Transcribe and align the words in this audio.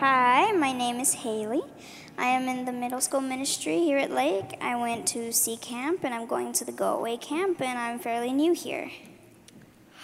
Hi, 0.00 0.52
my 0.52 0.70
name 0.70 1.00
is 1.00 1.12
Haley. 1.12 1.62
I 2.16 2.26
am 2.26 2.46
in 2.46 2.66
the 2.66 2.70
middle 2.70 3.00
school 3.00 3.20
ministry 3.20 3.80
here 3.80 3.98
at 3.98 4.12
Lake. 4.12 4.56
I 4.60 4.76
went 4.76 5.08
to 5.08 5.32
C 5.32 5.56
Camp 5.56 6.04
and 6.04 6.14
I'm 6.14 6.28
going 6.28 6.52
to 6.52 6.64
the 6.64 6.70
Go 6.70 6.96
Away 6.96 7.16
Camp, 7.16 7.60
and 7.60 7.76
I'm 7.76 7.98
fairly 7.98 8.32
new 8.32 8.52
here. 8.52 8.92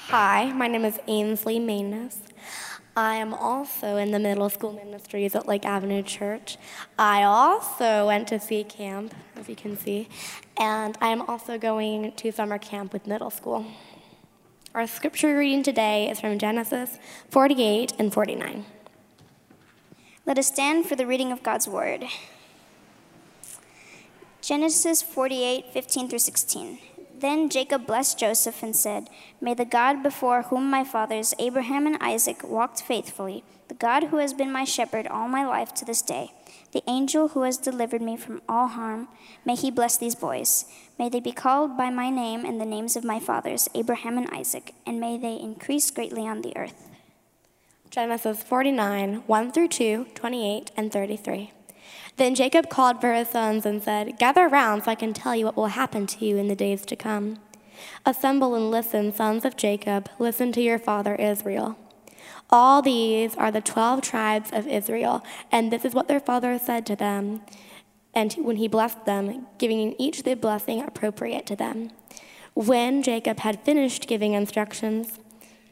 Hi, 0.09 0.51
my 0.53 0.67
name 0.67 0.85
is 0.85 0.99
Ainsley 1.07 1.61
Manus. 1.61 2.22
I 2.96 3.15
am 3.15 3.33
also 3.33 3.97
in 3.97 4.11
the 4.11 4.19
middle 4.19 4.49
school 4.49 4.72
ministries 4.72 5.37
at 5.37 5.47
Lake 5.47 5.65
Avenue 5.65 6.03
Church. 6.03 6.56
I 6.99 7.22
also 7.22 8.08
went 8.08 8.26
to 8.29 8.40
C 8.40 8.65
Camp, 8.65 9.15
as 9.37 9.49
you 9.49 9.54
can 9.54 9.79
see, 9.79 10.08
and 10.56 10.99
I 11.01 11.11
am 11.11 11.22
also 11.22 11.56
going 11.56 12.11
to 12.11 12.33
summer 12.33 12.58
camp 12.58 12.92
with 12.92 13.06
middle 13.06 13.31
school. 13.31 13.65
Our 14.74 14.88
scripture 14.88 15.38
reading 15.38 15.63
today 15.63 16.11
is 16.11 16.19
from 16.19 16.41
Genesis 16.41 16.98
48 17.30 17.92
and 17.97 18.12
49. 18.12 18.65
Let 20.27 20.38
us 20.38 20.46
stand 20.46 20.87
for 20.87 20.96
the 20.96 21.06
reading 21.06 21.33
of 21.33 21.42
God's 21.42 21.69
word. 21.69 22.06
Genesis 24.41 25.02
48, 25.02 25.66
15 25.70 26.09
through 26.09 26.19
16. 26.19 26.78
Then 27.19 27.50
Jacob 27.50 27.87
blessed 27.87 28.19
Joseph 28.20 28.62
and 28.62 28.74
said, 28.74 29.10
May 29.42 29.52
the 29.52 29.66
God 29.66 30.02
before 30.02 30.45
whom 30.45 30.70
my 30.70 30.83
fathers 30.83 31.34
Abraham 31.38 31.87
and 31.87 31.98
Isaac 32.00 32.42
walked 32.42 32.80
faithfully, 32.80 33.45
the 33.69 33.74
God 33.74 34.05
who 34.05 34.16
has 34.16 34.33
been 34.33 34.50
my 34.50 34.64
shepherd 34.64 35.06
all 35.06 35.28
my 35.28 35.45
life 35.45 35.74
to 35.74 35.84
this 35.84 36.00
day, 36.00 36.33
the 36.72 36.83
angel 36.86 37.28
who 37.28 37.42
has 37.42 37.59
delivered 37.59 38.00
me 38.00 38.16
from 38.16 38.41
all 38.48 38.69
harm, 38.69 39.09
may 39.45 39.55
he 39.55 39.70
bless 39.70 39.98
these 39.98 40.14
boys. 40.14 40.64
May 40.98 41.11
they 41.11 41.20
be 41.20 41.33
called 41.33 41.77
by 41.77 41.91
my 41.91 42.09
name 42.09 42.47
and 42.47 42.59
the 42.59 42.64
names 42.64 42.97
of 42.97 43.05
my 43.05 43.20
fathers 43.20 43.69
Abraham 43.75 44.16
and 44.16 44.30
Isaac, 44.30 44.72
and 44.86 44.98
may 44.98 45.19
they 45.19 45.34
increase 45.34 45.91
greatly 45.91 46.27
on 46.27 46.41
the 46.41 46.56
earth. 46.56 46.94
Genesis 47.95 48.43
49, 48.43 49.23
1 49.25 49.53
through 49.53 49.69
2, 49.69 50.07
28, 50.16 50.73
and 50.77 50.91
33. 50.91 51.53
Then 52.17 52.34
Jacob 52.34 52.69
called 52.69 53.00
for 53.00 53.14
his 53.14 53.28
sons 53.28 53.64
and 53.64 53.81
said, 53.81 54.19
Gather 54.19 54.48
round 54.48 54.83
so 54.83 54.91
I 54.91 54.97
can 54.97 55.14
tell 55.14 55.37
you 55.37 55.45
what 55.45 55.56
will 55.56 55.69
happen 55.69 56.09
to 56.09 56.27
you 56.27 56.37
in 56.37 56.48
the 56.48 56.56
days 56.56 56.84
to 56.87 56.97
come. 56.97 57.39
Assemble 58.05 58.56
and 58.56 58.69
listen, 58.69 59.15
sons 59.15 59.45
of 59.45 59.56
Jacob, 59.56 60.11
listen 60.19 60.50
to 60.50 60.61
your 60.61 60.81
father 60.81 61.15
Israel. 61.15 61.78
All 62.50 62.83
these 62.83 63.37
are 63.37 63.53
the 63.53 63.61
twelve 63.61 64.03
tribes 64.03 64.50
of 64.53 64.67
Israel, 64.67 65.25
and 65.53 65.72
this 65.72 65.84
is 65.84 65.95
what 65.95 66.09
their 66.09 66.19
father 66.19 66.59
said 66.59 66.84
to 66.87 66.97
them, 66.97 67.42
and 68.12 68.33
when 68.41 68.56
he 68.56 68.67
blessed 68.67 69.05
them, 69.05 69.47
giving 69.56 69.95
each 70.00 70.25
the 70.25 70.34
blessing 70.34 70.83
appropriate 70.83 71.47
to 71.47 71.55
them. 71.55 71.92
When 72.55 73.05
Jacob 73.05 73.39
had 73.39 73.65
finished 73.65 74.09
giving 74.09 74.33
instructions, 74.33 75.20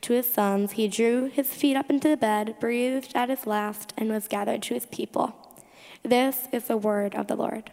to 0.03 0.13
his 0.13 0.29
sons, 0.29 0.73
he 0.73 0.89
drew 0.89 1.29
his 1.29 1.49
feet 1.49 1.77
up 1.77 1.89
into 1.89 2.09
the 2.09 2.17
bed, 2.17 2.57
breathed 2.61 3.13
at 3.15 3.29
his 3.29 3.47
last, 3.47 3.95
and 3.97 4.11
was 4.11 4.29
gathered 4.29 4.63
to 4.65 4.75
his 4.75 4.87
people. 4.87 5.35
This 6.03 6.49
is 6.53 6.65
the 6.65 6.77
word 6.77 7.15
of 7.15 7.29
the 7.29 7.37
Lord. 7.37 7.71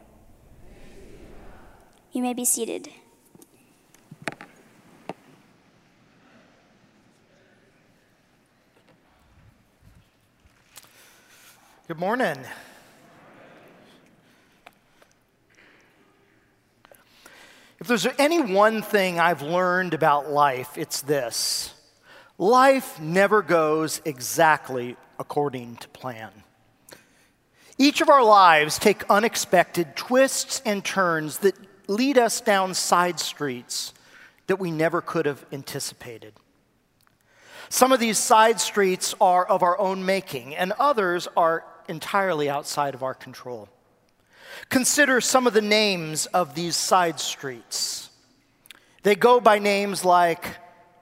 You 2.11 2.21
may 2.21 2.33
be 2.33 2.45
seated. 2.45 2.89
Good 11.87 11.97
morning. 11.97 12.37
If 17.79 17.87
there's 17.87 18.05
any 18.19 18.41
one 18.41 18.83
thing 18.83 19.19
I've 19.19 19.41
learned 19.41 19.95
about 19.95 20.29
life, 20.29 20.77
it's 20.77 21.01
this 21.01 21.73
life 22.39 22.99
never 22.99 23.43
goes 23.43 24.01
exactly 24.05 24.95
according 25.19 25.75
to 25.75 25.87
plan. 25.89 26.31
Each 27.77 28.01
of 28.01 28.09
our 28.09 28.23
lives 28.23 28.79
take 28.79 29.03
unexpected 29.09 29.95
twists 29.95 30.61
and 30.65 30.83
turns 30.83 31.39
that 31.39 31.55
lead 31.87 32.17
us 32.17 32.41
down 32.41 32.73
side 32.73 33.19
streets 33.19 33.93
that 34.47 34.59
we 34.59 34.71
never 34.71 35.01
could 35.01 35.25
have 35.25 35.45
anticipated. 35.51 36.33
Some 37.67 37.91
of 37.91 37.99
these 37.99 38.17
side 38.17 38.59
streets 38.59 39.13
are 39.21 39.45
of 39.45 39.61
our 39.61 39.77
own 39.79 40.05
making, 40.05 40.55
and 40.55 40.71
others 40.79 41.27
are 41.37 41.65
entirely 41.87 42.49
outside 42.49 42.95
of 42.95 43.03
our 43.03 43.13
control. 43.13 43.69
Consider 44.69 45.21
some 45.21 45.45
of 45.45 45.53
the 45.53 45.61
names 45.61 46.25
of 46.27 46.55
these 46.55 46.75
side 46.75 47.19
streets. 47.19 48.09
They 49.03 49.15
go 49.15 49.39
by 49.39 49.59
names 49.59 50.03
like 50.03 50.45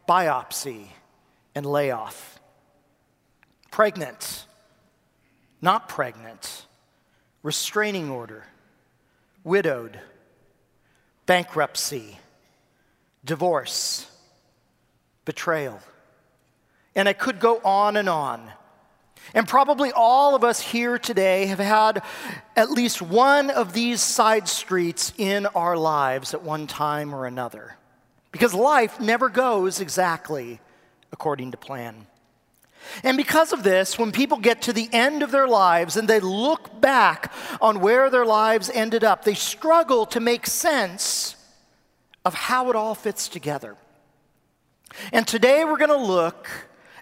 biopsy, 0.07 0.87
and 1.57 1.65
layoff. 1.65 2.39
Pregnant, 3.71 4.45
not 5.59 5.89
pregnant, 5.89 6.67
restraining 7.41 8.11
order, 8.11 8.43
widowed, 9.43 9.99
bankruptcy, 11.25 12.19
divorce, 13.25 14.05
betrayal. 15.25 15.79
And 16.95 17.09
I 17.09 17.13
could 17.13 17.39
go 17.39 17.59
on 17.65 17.97
and 17.97 18.07
on. 18.07 18.51
And 19.33 19.47
probably 19.47 19.91
all 19.91 20.35
of 20.35 20.43
us 20.43 20.61
here 20.61 20.99
today 20.99 21.47
have 21.47 21.57
had 21.57 22.03
at 22.55 22.69
least 22.69 23.01
one 23.01 23.49
of 23.49 23.73
these 23.73 23.99
side 23.99 24.47
streets 24.47 25.11
in 25.17 25.47
our 25.47 25.75
lives 25.75 26.35
at 26.35 26.43
one 26.43 26.67
time 26.67 27.15
or 27.15 27.25
another. 27.25 27.77
Because 28.31 28.53
life 28.53 28.99
never 28.99 29.27
goes 29.27 29.81
exactly 29.81 30.59
according 31.11 31.51
to 31.51 31.57
plan. 31.57 32.07
And 33.03 33.17
because 33.17 33.53
of 33.53 33.63
this, 33.63 33.97
when 33.97 34.11
people 34.11 34.37
get 34.37 34.61
to 34.63 34.73
the 34.73 34.89
end 34.91 35.23
of 35.23 35.31
their 35.31 35.47
lives 35.47 35.97
and 35.97 36.07
they 36.07 36.19
look 36.19 36.79
back 36.79 37.33
on 37.59 37.81
where 37.81 38.09
their 38.09 38.25
lives 38.25 38.69
ended 38.73 39.03
up, 39.03 39.23
they 39.23 39.33
struggle 39.33 40.05
to 40.07 40.19
make 40.19 40.47
sense 40.47 41.35
of 42.23 42.33
how 42.33 42.69
it 42.69 42.75
all 42.75 42.95
fits 42.95 43.27
together. 43.27 43.75
And 45.11 45.27
today 45.27 45.65
we're 45.65 45.77
going 45.77 45.89
to 45.89 45.97
look 45.97 46.47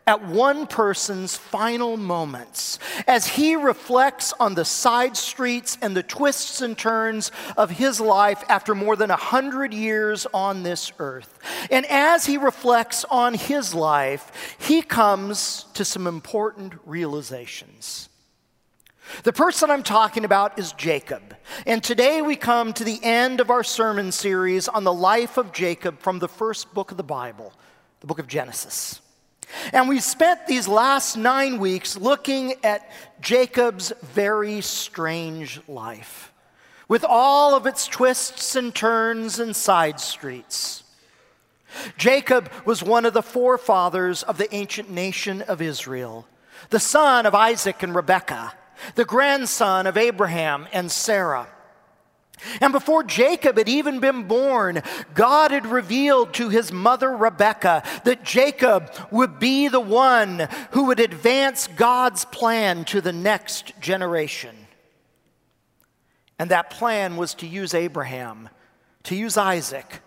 at 0.07 0.23
one 0.23 0.67
person's 0.67 1.35
final 1.35 1.97
moments 1.97 2.77
as 3.07 3.25
he 3.25 3.55
reflects 3.55 4.33
on 4.39 4.53
the 4.53 4.63
side 4.63 5.17
streets 5.17 5.79
and 5.81 5.97
the 5.97 6.03
twists 6.03 6.61
and 6.61 6.77
turns 6.77 7.31
of 7.57 7.71
his 7.71 7.99
life 7.99 8.43
after 8.47 8.75
more 8.75 8.95
than 8.95 9.09
a 9.09 9.15
hundred 9.15 9.73
years 9.73 10.27
on 10.31 10.61
this 10.61 10.91
earth. 10.99 11.39
And 11.71 11.87
as 11.87 12.27
he 12.27 12.37
reflects 12.37 13.03
on 13.05 13.33
his 13.33 13.73
life, 13.73 14.55
he 14.59 14.83
comes 14.83 15.65
to 15.73 15.83
some 15.83 16.05
important 16.05 16.73
realizations. 16.85 18.09
The 19.23 19.33
person 19.33 19.71
I'm 19.71 19.83
talking 19.83 20.23
about 20.23 20.59
is 20.59 20.71
Jacob. 20.73 21.35
And 21.65 21.83
today 21.83 22.21
we 22.21 22.35
come 22.35 22.73
to 22.73 22.83
the 22.83 22.99
end 23.03 23.39
of 23.39 23.49
our 23.49 23.63
sermon 23.63 24.11
series 24.11 24.67
on 24.67 24.83
the 24.83 24.93
life 24.93 25.37
of 25.37 25.51
Jacob 25.51 25.99
from 25.99 26.19
the 26.19 26.27
first 26.27 26.75
book 26.75 26.91
of 26.91 26.97
the 26.97 27.03
Bible, 27.03 27.53
the 28.01 28.07
book 28.07 28.19
of 28.19 28.27
Genesis. 28.27 29.01
And 29.73 29.89
we 29.89 29.99
spent 29.99 30.47
these 30.47 30.67
last 30.67 31.17
nine 31.17 31.59
weeks 31.59 31.97
looking 31.97 32.55
at 32.63 32.89
Jacob's 33.21 33.93
very 34.01 34.61
strange 34.61 35.59
life, 35.67 36.33
with 36.87 37.03
all 37.03 37.55
of 37.55 37.65
its 37.65 37.87
twists 37.87 38.55
and 38.55 38.73
turns 38.73 39.39
and 39.39 39.55
side 39.55 39.99
streets. 39.99 40.83
Jacob 41.97 42.49
was 42.65 42.81
one 42.81 43.05
of 43.05 43.13
the 43.13 43.21
forefathers 43.21 44.23
of 44.23 44.37
the 44.37 44.53
ancient 44.53 44.89
nation 44.89 45.41
of 45.41 45.61
Israel, 45.61 46.25
the 46.69 46.79
son 46.79 47.25
of 47.25 47.35
Isaac 47.35 47.83
and 47.83 47.93
Rebekah, 47.93 48.53
the 48.95 49.05
grandson 49.05 49.87
of 49.87 49.97
Abraham 49.97 50.67
and 50.71 50.91
Sarah. 50.91 51.47
And 52.61 52.73
before 52.73 53.03
Jacob 53.03 53.57
had 53.57 53.69
even 53.69 53.99
been 53.99 54.23
born, 54.23 54.81
God 55.13 55.51
had 55.51 55.65
revealed 55.65 56.33
to 56.35 56.49
his 56.49 56.71
mother 56.71 57.15
Rebekah 57.15 57.83
that 58.03 58.23
Jacob 58.23 58.91
would 59.11 59.39
be 59.39 59.67
the 59.67 59.79
one 59.79 60.47
who 60.71 60.85
would 60.85 60.99
advance 60.99 61.67
God's 61.67 62.25
plan 62.25 62.85
to 62.85 63.01
the 63.01 63.13
next 63.13 63.79
generation. 63.79 64.55
And 66.37 66.51
that 66.51 66.69
plan 66.69 67.15
was 67.15 67.33
to 67.35 67.47
use 67.47 67.73
Abraham, 67.73 68.49
to 69.03 69.15
use 69.15 69.37
Isaac, 69.37 70.01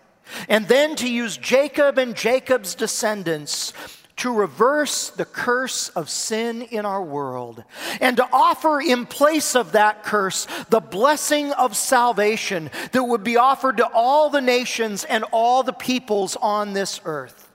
and 0.47 0.67
then 0.67 0.95
to 0.97 1.11
use 1.11 1.37
Jacob 1.37 1.97
and 1.97 2.15
Jacob's 2.15 2.75
descendants 2.75 3.73
to 4.19 4.33
reverse 4.33 5.09
the 5.09 5.25
curse 5.25 5.89
of 5.89 6.09
sin 6.09 6.61
in 6.61 6.85
our 6.85 7.01
world 7.01 7.63
and 8.01 8.17
to 8.17 8.27
offer 8.31 8.81
in 8.81 9.05
place 9.05 9.55
of 9.55 9.71
that 9.71 10.03
curse 10.03 10.45
the 10.69 10.79
blessing 10.79 11.51
of 11.53 11.75
salvation 11.75 12.69
that 12.91 13.03
would 13.03 13.23
be 13.23 13.37
offered 13.37 13.77
to 13.77 13.87
all 13.93 14.29
the 14.29 14.41
nations 14.41 15.03
and 15.05 15.23
all 15.31 15.63
the 15.63 15.73
peoples 15.73 16.35
on 16.35 16.73
this 16.73 16.99
earth. 17.05 17.49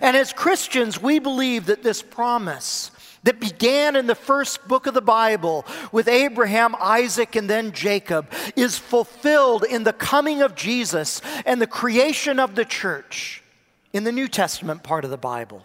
And 0.00 0.16
as 0.16 0.32
Christians, 0.32 1.00
we 1.00 1.18
believe 1.18 1.66
that 1.66 1.82
this 1.82 2.02
promise 2.02 2.90
that 3.24 3.40
began 3.40 3.96
in 3.96 4.06
the 4.06 4.14
first 4.14 4.66
book 4.66 4.86
of 4.86 4.94
the 4.94 5.00
Bible 5.00 5.66
with 5.92 6.08
Abraham, 6.08 6.74
Isaac, 6.80 7.36
and 7.36 7.50
then 7.50 7.72
Jacob 7.72 8.32
is 8.56 8.78
fulfilled 8.78 9.64
in 9.64 9.84
the 9.84 9.92
coming 9.92 10.40
of 10.40 10.54
Jesus 10.54 11.20
and 11.44 11.60
the 11.60 11.66
creation 11.66 12.38
of 12.38 12.54
the 12.54 12.64
church 12.64 13.42
in 13.92 14.04
the 14.04 14.12
New 14.12 14.28
Testament 14.28 14.82
part 14.82 15.04
of 15.04 15.10
the 15.10 15.16
Bible. 15.16 15.64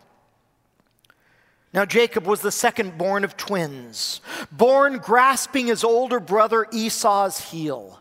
Now, 1.73 1.85
Jacob 1.85 2.27
was 2.27 2.41
the 2.41 2.51
second 2.51 2.97
born 2.97 3.23
of 3.23 3.35
twins, 3.35 4.21
born 4.51 4.99
grasping 4.99 5.67
his 5.67 5.83
older 5.83 6.19
brother 6.19 6.67
Esau's 6.71 7.39
heel. 7.39 7.99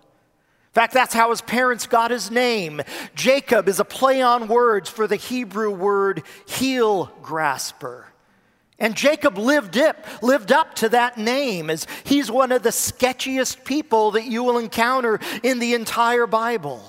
In 0.72 0.74
fact, 0.74 0.92
that's 0.92 1.14
how 1.14 1.30
his 1.30 1.40
parents 1.40 1.86
got 1.86 2.10
his 2.10 2.30
name. 2.30 2.82
Jacob 3.14 3.68
is 3.68 3.80
a 3.80 3.84
play 3.84 4.22
on 4.22 4.48
words 4.48 4.88
for 4.88 5.06
the 5.06 5.16
Hebrew 5.16 5.70
word 5.70 6.22
heel 6.46 7.12
grasper. 7.22 8.06
And 8.78 8.96
Jacob 8.96 9.38
lived 9.38 9.78
up, 9.78 10.04
lived 10.22 10.50
up 10.50 10.74
to 10.76 10.88
that 10.90 11.16
name 11.16 11.70
as 11.70 11.86
he's 12.04 12.30
one 12.30 12.52
of 12.52 12.62
the 12.62 12.70
sketchiest 12.70 13.64
people 13.64 14.12
that 14.12 14.26
you 14.26 14.42
will 14.42 14.58
encounter 14.58 15.20
in 15.42 15.60
the 15.60 15.74
entire 15.74 16.26
Bible. 16.26 16.82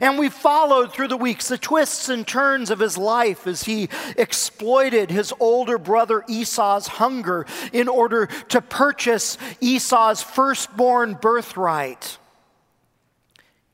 And 0.00 0.18
we 0.18 0.28
followed 0.28 0.92
through 0.92 1.08
the 1.08 1.16
weeks 1.16 1.48
the 1.48 1.58
twists 1.58 2.08
and 2.08 2.26
turns 2.26 2.70
of 2.70 2.78
his 2.78 2.98
life 2.98 3.46
as 3.46 3.64
he 3.64 3.88
exploited 4.16 5.10
his 5.10 5.32
older 5.40 5.78
brother 5.78 6.24
Esau's 6.28 6.86
hunger 6.86 7.46
in 7.72 7.88
order 7.88 8.26
to 8.48 8.60
purchase 8.60 9.38
Esau's 9.60 10.22
firstborn 10.22 11.14
birthright. 11.14 12.18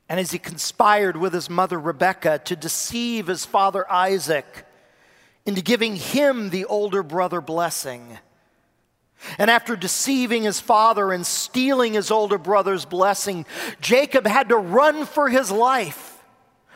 And 0.09 0.19
as 0.19 0.33
he 0.33 0.39
conspired 0.39 1.17
with 1.17 1.33
his 1.33 1.49
mother 1.49 1.79
Rebekah 1.79 2.41
to 2.47 2.57
deceive 2.57 3.29
his 3.29 3.45
father 3.45 3.91
Isaac 3.91 4.67
into 5.47 5.63
giving 5.63 5.97
him 5.97 6.51
the 6.51 6.65
older 6.65 7.03
brother 7.03 7.41
blessing. 7.41 8.19
And 9.39 9.51
after 9.51 9.77
deceiving 9.77 10.45
his 10.45 10.61
father 10.61 11.13
and 11.13 11.27
stealing 11.27 11.95
his 11.95 12.11
older 12.11 12.39
brother's 12.39 12.85
blessing, 12.85 13.47
Jacob 13.81 14.27
had 14.27 14.49
to 14.49 14.57
run 14.57 15.05
for 15.05 15.29
his 15.29 15.51
life 15.51 16.11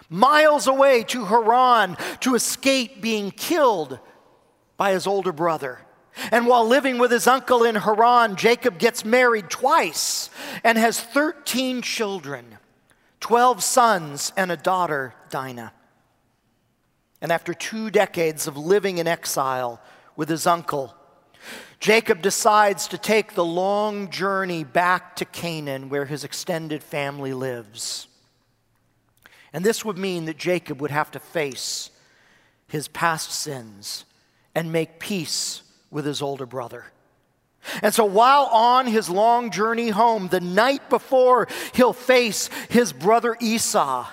miles 0.09 0.67
away 0.67 1.03
to 1.03 1.25
Haran 1.25 1.97
to 2.21 2.35
escape 2.35 3.01
being 3.01 3.31
killed 3.31 3.99
by 4.77 4.93
his 4.93 5.07
older 5.07 5.33
brother. 5.33 5.81
And 6.31 6.47
while 6.47 6.67
living 6.67 6.99
with 6.99 7.11
his 7.11 7.27
uncle 7.27 7.65
in 7.65 7.75
Haran, 7.75 8.37
Jacob 8.37 8.79
gets 8.79 9.05
married 9.05 9.51
twice 9.51 10.31
and 10.63 10.79
has 10.79 11.01
13 11.01 11.83
children 11.83 12.59
12 13.21 13.63
sons 13.63 14.33
and 14.37 14.53
a 14.53 14.57
daughter, 14.57 15.15
Dinah. 15.31 15.73
And 17.23 17.33
after 17.33 17.55
two 17.55 17.91
decades 17.91 18.47
of 18.47 18.59
living 18.59 18.99
in 18.99 19.09
exile 19.09 19.81
with 20.15 20.29
his 20.29 20.47
uncle, 20.47 20.95
Jacob 21.81 22.23
decides 22.23 22.89
to 22.89 22.99
take 22.99 23.35
the 23.35 23.45
long 23.45 24.11
journey 24.11 24.65
back 24.65 25.17
to 25.17 25.25
Canaan 25.25 25.89
where 25.89 26.05
his 26.05 26.25
extended 26.25 26.83
family 26.83 27.33
lives. 27.33 28.07
And 29.53 29.65
this 29.65 29.85
would 29.85 29.99
mean 29.99 30.25
that 30.25 30.37
Jacob 30.37 30.81
would 30.81 30.91
have 30.91 31.11
to 31.13 31.21
face 31.21 31.91
his 32.69 32.89
past 32.89 33.31
sins 33.31 34.05
and 34.55 34.73
make 34.73 34.99
peace 34.99 35.63
with 35.91 36.05
his 36.05 36.23
older 36.23 36.47
brother. 36.47 36.87
And 37.83 37.95
so 37.95 38.05
while 38.05 38.45
on 38.47 38.87
his 38.87 39.09
long 39.09 39.51
journey 39.51 39.89
home, 39.89 40.29
the 40.29 40.41
night 40.41 40.91
before 40.91 41.49
he'll 41.73 41.93
face 41.93 42.51
his 42.69 42.93
brother 42.93 43.37
Esau, 43.41 44.07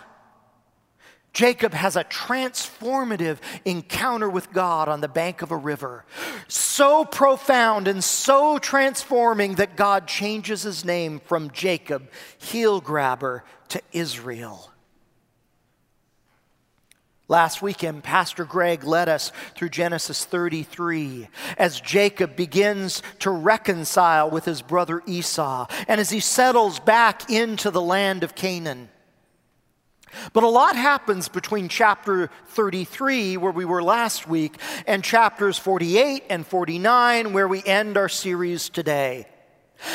Jacob 1.34 1.74
has 1.74 1.96
a 1.96 2.04
transformative 2.04 3.38
encounter 3.64 4.30
with 4.30 4.52
God 4.52 4.90
on 4.90 5.00
the 5.00 5.08
bank 5.08 5.42
of 5.42 5.52
a 5.52 5.58
river. 5.58 6.04
So 6.48 7.06
profound 7.06 7.88
and 7.88 8.04
so 8.04 8.58
transforming 8.58 9.56
that 9.56 9.78
God 9.78 10.08
changes 10.08 10.64
his 10.64 10.84
name 10.84 11.22
from 11.26 11.52
Jacob, 11.52 12.10
heel 12.38 12.82
grabber, 12.82 13.46
to 13.70 13.82
Israel. 13.94 14.72
Last 17.30 17.62
weekend, 17.62 18.04
Pastor 18.04 18.44
Greg 18.44 18.84
led 18.84 19.08
us 19.08 19.32
through 19.56 19.70
Genesis 19.70 20.26
33 20.26 21.30
as 21.58 21.80
Jacob 21.80 22.36
begins 22.36 23.02
to 23.20 23.32
reconcile 23.32 24.30
with 24.30 24.44
his 24.44 24.62
brother 24.62 25.02
Esau 25.06 25.66
and 25.88 26.02
as 26.02 26.10
he 26.10 26.20
settles 26.20 26.82
back 26.82 27.30
into 27.30 27.72
the 27.72 27.82
land 27.82 28.26
of 28.26 28.36
Canaan. 28.36 28.90
But 30.34 30.44
a 30.44 30.50
lot 30.50 30.76
happens 30.76 31.28
between 31.30 31.70
chapter 31.70 32.30
33, 32.48 33.38
where 33.38 33.52
we 33.52 33.66
were 33.66 33.84
last 33.84 34.28
week, 34.28 34.58
and 34.88 35.04
chapters 35.04 35.58
48 35.58 36.24
and 36.30 36.46
49, 36.46 37.34
where 37.34 37.48
we 37.48 37.64
end 37.64 37.98
our 37.98 38.10
series 38.10 38.70
today. 38.70 39.28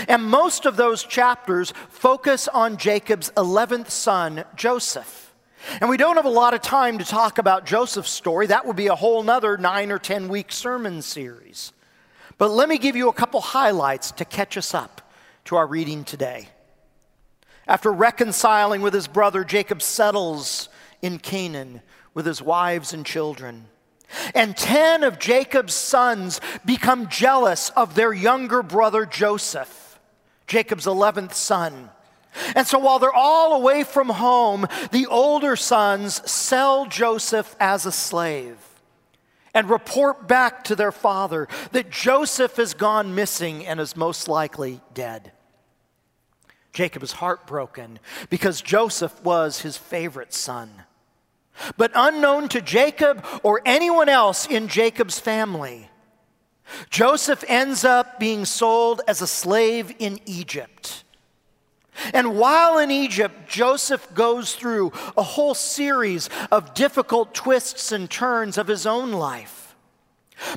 And 0.08 0.24
most 0.24 0.66
of 0.66 0.76
those 0.76 1.04
chapters 1.04 1.72
focus 1.88 2.48
on 2.48 2.76
Jacob's 2.76 3.30
11th 3.36 3.90
son, 3.90 4.44
Joseph. 4.56 5.34
And 5.80 5.90
we 5.90 5.96
don't 5.96 6.16
have 6.16 6.24
a 6.24 6.30
lot 6.30 6.54
of 6.54 6.60
time 6.60 6.98
to 6.98 7.04
talk 7.04 7.38
about 7.38 7.66
Joseph's 7.66 8.10
story. 8.10 8.46
That 8.48 8.66
would 8.66 8.76
be 8.76 8.86
a 8.88 8.94
whole 8.94 9.22
nother 9.22 9.56
nine 9.56 9.90
or 9.90 9.98
10 9.98 10.28
week 10.28 10.52
sermon 10.52 11.02
series. 11.02 11.72
But 12.38 12.50
let 12.50 12.68
me 12.68 12.78
give 12.78 12.96
you 12.96 13.08
a 13.08 13.12
couple 13.12 13.40
highlights 13.40 14.12
to 14.12 14.24
catch 14.24 14.56
us 14.56 14.74
up 14.74 15.12
to 15.46 15.56
our 15.56 15.66
reading 15.66 16.04
today. 16.04 16.48
After 17.66 17.92
reconciling 17.92 18.80
with 18.80 18.94
his 18.94 19.08
brother, 19.08 19.44
Jacob 19.44 19.82
settles 19.82 20.68
in 21.02 21.18
Canaan 21.18 21.82
with 22.14 22.26
his 22.26 22.40
wives 22.40 22.92
and 22.92 23.04
children. 23.04 23.66
And 24.34 24.56
10 24.56 25.02
of 25.02 25.18
Jacob's 25.18 25.74
sons 25.74 26.40
become 26.64 27.08
jealous 27.08 27.70
of 27.70 27.94
their 27.94 28.12
younger 28.12 28.62
brother 28.62 29.04
Joseph, 29.04 29.98
Jacob's 30.46 30.86
11th 30.86 31.34
son. 31.34 31.90
And 32.54 32.66
so 32.66 32.78
while 32.78 32.98
they're 32.98 33.12
all 33.12 33.54
away 33.54 33.82
from 33.82 34.10
home, 34.10 34.66
the 34.92 35.06
older 35.06 35.56
sons 35.56 36.28
sell 36.30 36.86
Joseph 36.86 37.56
as 37.58 37.86
a 37.86 37.92
slave 37.92 38.58
and 39.54 39.70
report 39.70 40.28
back 40.28 40.64
to 40.64 40.76
their 40.76 40.92
father 40.92 41.48
that 41.72 41.90
Joseph 41.90 42.56
has 42.56 42.74
gone 42.74 43.14
missing 43.14 43.66
and 43.66 43.80
is 43.80 43.96
most 43.96 44.28
likely 44.28 44.82
dead. 44.92 45.32
Jacob 46.76 47.02
is 47.02 47.12
heartbroken 47.12 47.98
because 48.28 48.60
Joseph 48.60 49.24
was 49.24 49.62
his 49.62 49.78
favorite 49.78 50.34
son. 50.34 50.70
But 51.78 51.90
unknown 51.94 52.50
to 52.50 52.60
Jacob 52.60 53.24
or 53.42 53.62
anyone 53.64 54.10
else 54.10 54.46
in 54.46 54.68
Jacob's 54.68 55.18
family, 55.18 55.88
Joseph 56.90 57.42
ends 57.48 57.82
up 57.82 58.20
being 58.20 58.44
sold 58.44 59.00
as 59.08 59.22
a 59.22 59.26
slave 59.26 59.94
in 59.98 60.20
Egypt. 60.26 61.04
And 62.12 62.36
while 62.36 62.76
in 62.76 62.90
Egypt, 62.90 63.48
Joseph 63.48 64.12
goes 64.12 64.54
through 64.54 64.92
a 65.16 65.22
whole 65.22 65.54
series 65.54 66.28
of 66.52 66.74
difficult 66.74 67.32
twists 67.34 67.90
and 67.90 68.10
turns 68.10 68.58
of 68.58 68.68
his 68.68 68.84
own 68.84 69.12
life. 69.12 69.65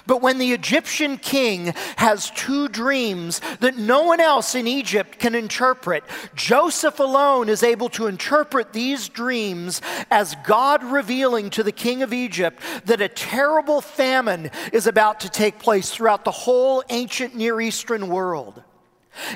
But 0.06 0.22
when 0.22 0.38
the 0.38 0.52
Egyptian 0.52 1.18
king 1.18 1.74
has 1.98 2.32
two 2.32 2.68
dreams 2.68 3.42
that 3.60 3.78
no 3.78 4.04
one 4.04 4.20
else 4.20 4.56
in 4.56 4.68
Egypt 4.68 5.20
can 5.20 5.36
interpret, 5.36 6.04
Joseph 6.36 7.00
alone 7.00 7.50
is 7.50 7.64
able 7.64 7.90
to 7.90 8.08
interpret 8.08 8.74
these 8.74 9.10
dreams 9.10 9.82
as 10.12 10.36
God 10.46 10.84
revealing 10.84 11.50
to 11.52 11.64
the 11.64 11.72
king 11.72 12.02
of 12.02 12.14
Egypt 12.14 12.62
that 12.86 13.02
a 13.02 13.08
terrible 13.08 13.82
famine 13.82 14.52
is 14.74 14.88
about 14.88 15.22
to 15.22 15.30
take 15.30 15.60
place 15.60 15.90
throughout 15.90 16.26
the 16.26 16.32
whole 16.32 16.84
ancient 16.90 17.36
Near 17.36 17.62
Eastern 17.62 18.10
world. 18.10 18.64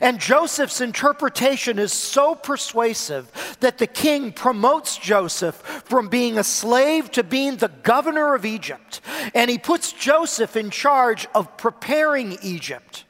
And 0.01 0.19
Joseph's 0.19 0.81
interpretation 0.81 1.79
is 1.79 1.91
so 1.91 2.35
persuasive 2.35 3.57
that 3.59 3.77
the 3.77 3.87
king 3.87 4.31
promotes 4.31 4.97
Joseph 4.97 5.55
from 5.85 6.09
being 6.09 6.37
a 6.37 6.43
slave 6.43 7.11
to 7.11 7.23
being 7.23 7.57
the 7.57 7.67
governor 7.67 8.35
of 8.35 8.45
Egypt. 8.45 9.01
And 9.33 9.49
he 9.49 9.57
puts 9.57 9.91
Joseph 9.91 10.55
in 10.55 10.69
charge 10.69 11.27
of 11.35 11.57
preparing 11.57 12.37
Egypt 12.41 13.05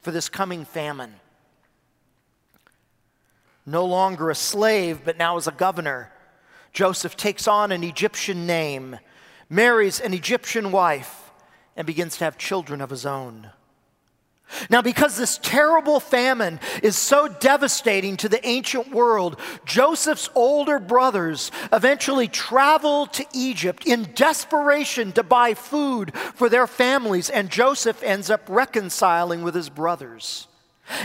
for 0.00 0.10
this 0.10 0.28
coming 0.28 0.64
famine. 0.64 1.14
No 3.66 3.84
longer 3.84 4.30
a 4.30 4.34
slave, 4.34 5.02
but 5.04 5.18
now 5.18 5.36
as 5.36 5.46
a 5.46 5.52
governor, 5.52 6.12
Joseph 6.72 7.16
takes 7.16 7.46
on 7.46 7.72
an 7.72 7.84
Egyptian 7.84 8.46
name, 8.46 8.98
marries 9.48 10.00
an 10.00 10.14
Egyptian 10.14 10.72
wife, 10.72 11.30
and 11.76 11.86
begins 11.86 12.16
to 12.18 12.24
have 12.24 12.38
children 12.38 12.80
of 12.80 12.90
his 12.90 13.06
own. 13.06 13.50
Now, 14.68 14.82
because 14.82 15.16
this 15.16 15.38
terrible 15.38 16.00
famine 16.00 16.60
is 16.82 16.96
so 16.96 17.28
devastating 17.28 18.16
to 18.18 18.28
the 18.28 18.44
ancient 18.46 18.90
world, 18.92 19.38
Joseph's 19.64 20.28
older 20.34 20.78
brothers 20.78 21.50
eventually 21.72 22.28
travel 22.28 23.06
to 23.06 23.24
Egypt 23.32 23.86
in 23.86 24.08
desperation 24.14 25.12
to 25.12 25.22
buy 25.22 25.54
food 25.54 26.14
for 26.34 26.48
their 26.48 26.66
families, 26.66 27.30
and 27.30 27.50
Joseph 27.50 28.02
ends 28.02 28.30
up 28.30 28.42
reconciling 28.48 29.42
with 29.42 29.54
his 29.54 29.68
brothers. 29.68 30.48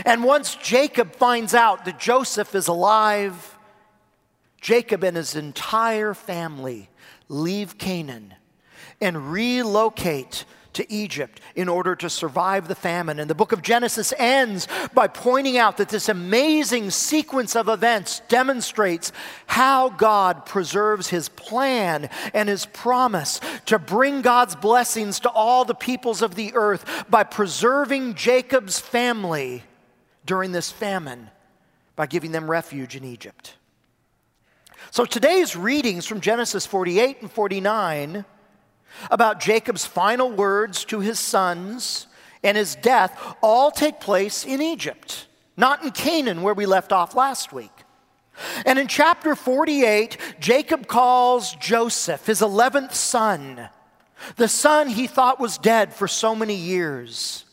And 0.04 0.24
once 0.24 0.56
Jacob 0.56 1.14
finds 1.14 1.54
out 1.54 1.84
that 1.84 2.00
Joseph 2.00 2.54
is 2.54 2.68
alive, 2.68 3.56
Jacob 4.60 5.04
and 5.04 5.16
his 5.16 5.36
entire 5.36 6.14
family 6.14 6.88
leave 7.28 7.78
Canaan 7.78 8.34
and 9.00 9.30
relocate 9.30 10.44
to 10.76 10.92
Egypt 10.92 11.40
in 11.54 11.68
order 11.68 11.96
to 11.96 12.08
survive 12.08 12.68
the 12.68 12.74
famine. 12.74 13.18
And 13.18 13.28
the 13.28 13.34
book 13.34 13.52
of 13.52 13.62
Genesis 13.62 14.12
ends 14.18 14.68
by 14.94 15.08
pointing 15.08 15.56
out 15.56 15.78
that 15.78 15.88
this 15.88 16.08
amazing 16.08 16.90
sequence 16.90 17.56
of 17.56 17.68
events 17.68 18.20
demonstrates 18.28 19.10
how 19.46 19.88
God 19.88 20.44
preserves 20.44 21.08
his 21.08 21.28
plan 21.30 22.10
and 22.34 22.48
his 22.48 22.66
promise 22.66 23.40
to 23.66 23.78
bring 23.78 24.20
God's 24.20 24.54
blessings 24.54 25.20
to 25.20 25.30
all 25.30 25.64
the 25.64 25.74
peoples 25.74 26.20
of 26.20 26.34
the 26.34 26.52
earth 26.54 27.06
by 27.08 27.24
preserving 27.24 28.14
Jacob's 28.14 28.78
family 28.78 29.62
during 30.26 30.52
this 30.52 30.70
famine 30.70 31.30
by 31.94 32.06
giving 32.06 32.32
them 32.32 32.50
refuge 32.50 32.94
in 32.94 33.04
Egypt. 33.04 33.54
So 34.90 35.06
today's 35.06 35.56
readings 35.56 36.06
from 36.06 36.20
Genesis 36.20 36.66
48 36.66 37.22
and 37.22 37.30
49 37.30 38.26
about 39.10 39.40
Jacob's 39.40 39.84
final 39.86 40.30
words 40.30 40.84
to 40.86 41.00
his 41.00 41.18
sons 41.18 42.06
and 42.42 42.56
his 42.56 42.76
death 42.76 43.36
all 43.42 43.70
take 43.70 44.00
place 44.00 44.44
in 44.44 44.60
Egypt, 44.60 45.26
not 45.56 45.82
in 45.82 45.90
Canaan 45.90 46.42
where 46.42 46.54
we 46.54 46.66
left 46.66 46.92
off 46.92 47.14
last 47.14 47.52
week. 47.52 47.70
And 48.66 48.78
in 48.78 48.86
chapter 48.86 49.34
48, 49.34 50.18
Jacob 50.40 50.86
calls 50.86 51.54
Joseph, 51.54 52.26
his 52.26 52.40
11th 52.40 52.92
son, 52.92 53.70
the 54.36 54.48
son 54.48 54.88
he 54.88 55.06
thought 55.06 55.40
was 55.40 55.58
dead 55.58 55.94
for 55.94 56.06
so 56.08 56.34
many 56.34 56.54
years. 56.54 57.45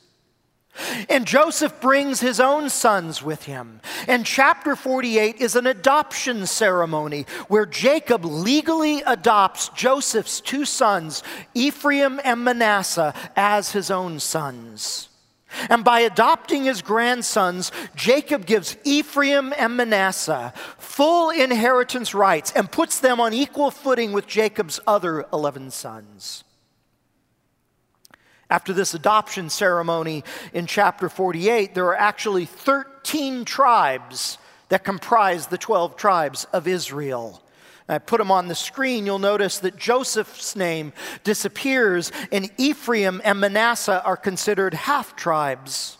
And 1.09 1.25
Joseph 1.25 1.79
brings 1.81 2.19
his 2.19 2.39
own 2.39 2.69
sons 2.69 3.21
with 3.21 3.43
him. 3.43 3.81
And 4.07 4.25
chapter 4.25 4.75
48 4.75 5.37
is 5.37 5.55
an 5.55 5.67
adoption 5.67 6.47
ceremony 6.47 7.25
where 7.47 7.65
Jacob 7.65 8.25
legally 8.25 9.01
adopts 9.05 9.69
Joseph's 9.69 10.41
two 10.41 10.65
sons, 10.65 11.23
Ephraim 11.53 12.19
and 12.23 12.43
Manasseh, 12.43 13.13
as 13.35 13.71
his 13.71 13.91
own 13.91 14.19
sons. 14.19 15.09
And 15.69 15.83
by 15.83 15.99
adopting 15.99 16.63
his 16.63 16.81
grandsons, 16.81 17.71
Jacob 17.95 18.45
gives 18.45 18.75
Ephraim 18.83 19.53
and 19.57 19.77
Manasseh 19.77 20.53
full 20.79 21.29
inheritance 21.29 22.15
rights 22.15 22.51
and 22.55 22.71
puts 22.71 22.99
them 22.99 23.19
on 23.19 23.33
equal 23.33 23.69
footing 23.69 24.11
with 24.11 24.25
Jacob's 24.25 24.79
other 24.87 25.25
11 25.31 25.71
sons. 25.71 26.43
After 28.53 28.71
this 28.71 28.93
adoption 28.93 29.49
ceremony 29.49 30.23
in 30.53 30.67
chapter 30.67 31.09
48, 31.09 31.73
there 31.73 31.87
are 31.87 31.95
actually 31.95 32.45
13 32.45 33.45
tribes 33.45 34.37
that 34.69 34.83
comprise 34.83 35.47
the 35.47 35.57
12 35.57 35.95
tribes 35.95 36.45
of 36.53 36.67
Israel. 36.67 37.41
I 37.89 37.97
put 37.97 38.19
them 38.19 38.29
on 38.29 38.49
the 38.49 38.53
screen. 38.53 39.07
You'll 39.07 39.17
notice 39.17 39.57
that 39.57 39.75
Joseph's 39.75 40.55
name 40.55 40.93
disappears, 41.23 42.11
and 42.31 42.51
Ephraim 42.59 43.21
and 43.23 43.39
Manasseh 43.39 44.03
are 44.05 44.15
considered 44.15 44.75
half 44.75 45.15
tribes. 45.15 45.97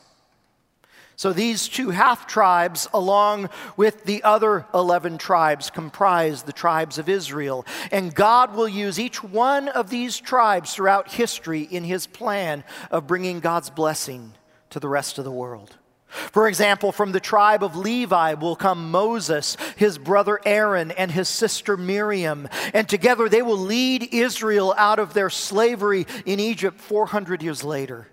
So 1.16 1.32
these 1.32 1.68
two 1.68 1.92
half 1.92 2.28
tribes, 2.28 2.88
along 2.94 3.50
with 3.78 4.04
the 4.04 4.24
other 4.24 4.66
11 4.74 5.20
tribes, 5.20 5.70
comprise 5.70 6.44
the 6.44 6.54
tribes 6.54 6.98
of 6.98 7.08
Israel. 7.08 7.66
And 7.92 8.16
God 8.16 8.56
will 8.56 8.68
use 8.68 9.00
each 9.00 9.24
one 9.24 9.68
of 9.68 9.90
these 9.90 10.20
tribes 10.20 10.74
throughout 10.74 11.12
history 11.12 11.62
in 11.62 11.84
his 11.84 12.08
plan 12.08 12.64
of 12.90 13.08
bringing 13.08 13.40
God's 13.40 13.70
blessing 13.70 14.34
to 14.72 14.80
the 14.80 14.90
rest 14.90 15.20
of 15.20 15.24
the 15.24 15.32
world. 15.32 15.78
For 16.08 16.48
example, 16.48 16.92
from 16.92 17.12
the 17.12 17.20
tribe 17.20 17.64
of 17.64 17.76
Levi 17.76 18.36
will 18.36 18.56
come 18.56 18.92
Moses, 18.92 19.58
his 19.76 19.98
brother 19.98 20.40
Aaron, 20.46 20.92
and 20.92 21.12
his 21.12 21.28
sister 21.28 21.76
Miriam. 21.76 22.48
And 22.74 22.88
together 22.88 23.28
they 23.28 23.42
will 23.42 23.58
lead 23.58 24.14
Israel 24.14 24.76
out 24.78 25.00
of 25.00 25.14
their 25.14 25.32
slavery 25.32 26.06
in 26.26 26.40
Egypt 26.40 26.80
400 26.80 27.42
years 27.42 27.64
later. 27.64 28.08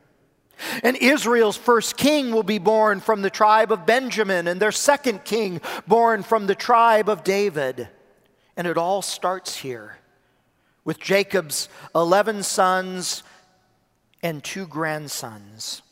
And 0.82 0.96
Israel's 0.96 1.56
first 1.56 1.96
king 1.96 2.32
will 2.32 2.42
be 2.42 2.58
born 2.58 3.00
from 3.00 3.22
the 3.22 3.30
tribe 3.30 3.72
of 3.72 3.86
Benjamin, 3.86 4.46
and 4.46 4.60
their 4.60 4.72
second 4.72 5.24
king 5.24 5.60
born 5.86 6.22
from 6.22 6.46
the 6.46 6.54
tribe 6.54 7.08
of 7.08 7.24
David. 7.24 7.88
And 8.56 8.66
it 8.66 8.78
all 8.78 9.02
starts 9.02 9.56
here 9.56 9.98
with 10.84 10.98
Jacob's 10.98 11.68
11 11.94 12.42
sons 12.42 13.22
and 14.22 14.42
two 14.42 14.66
grandsons. 14.66 15.82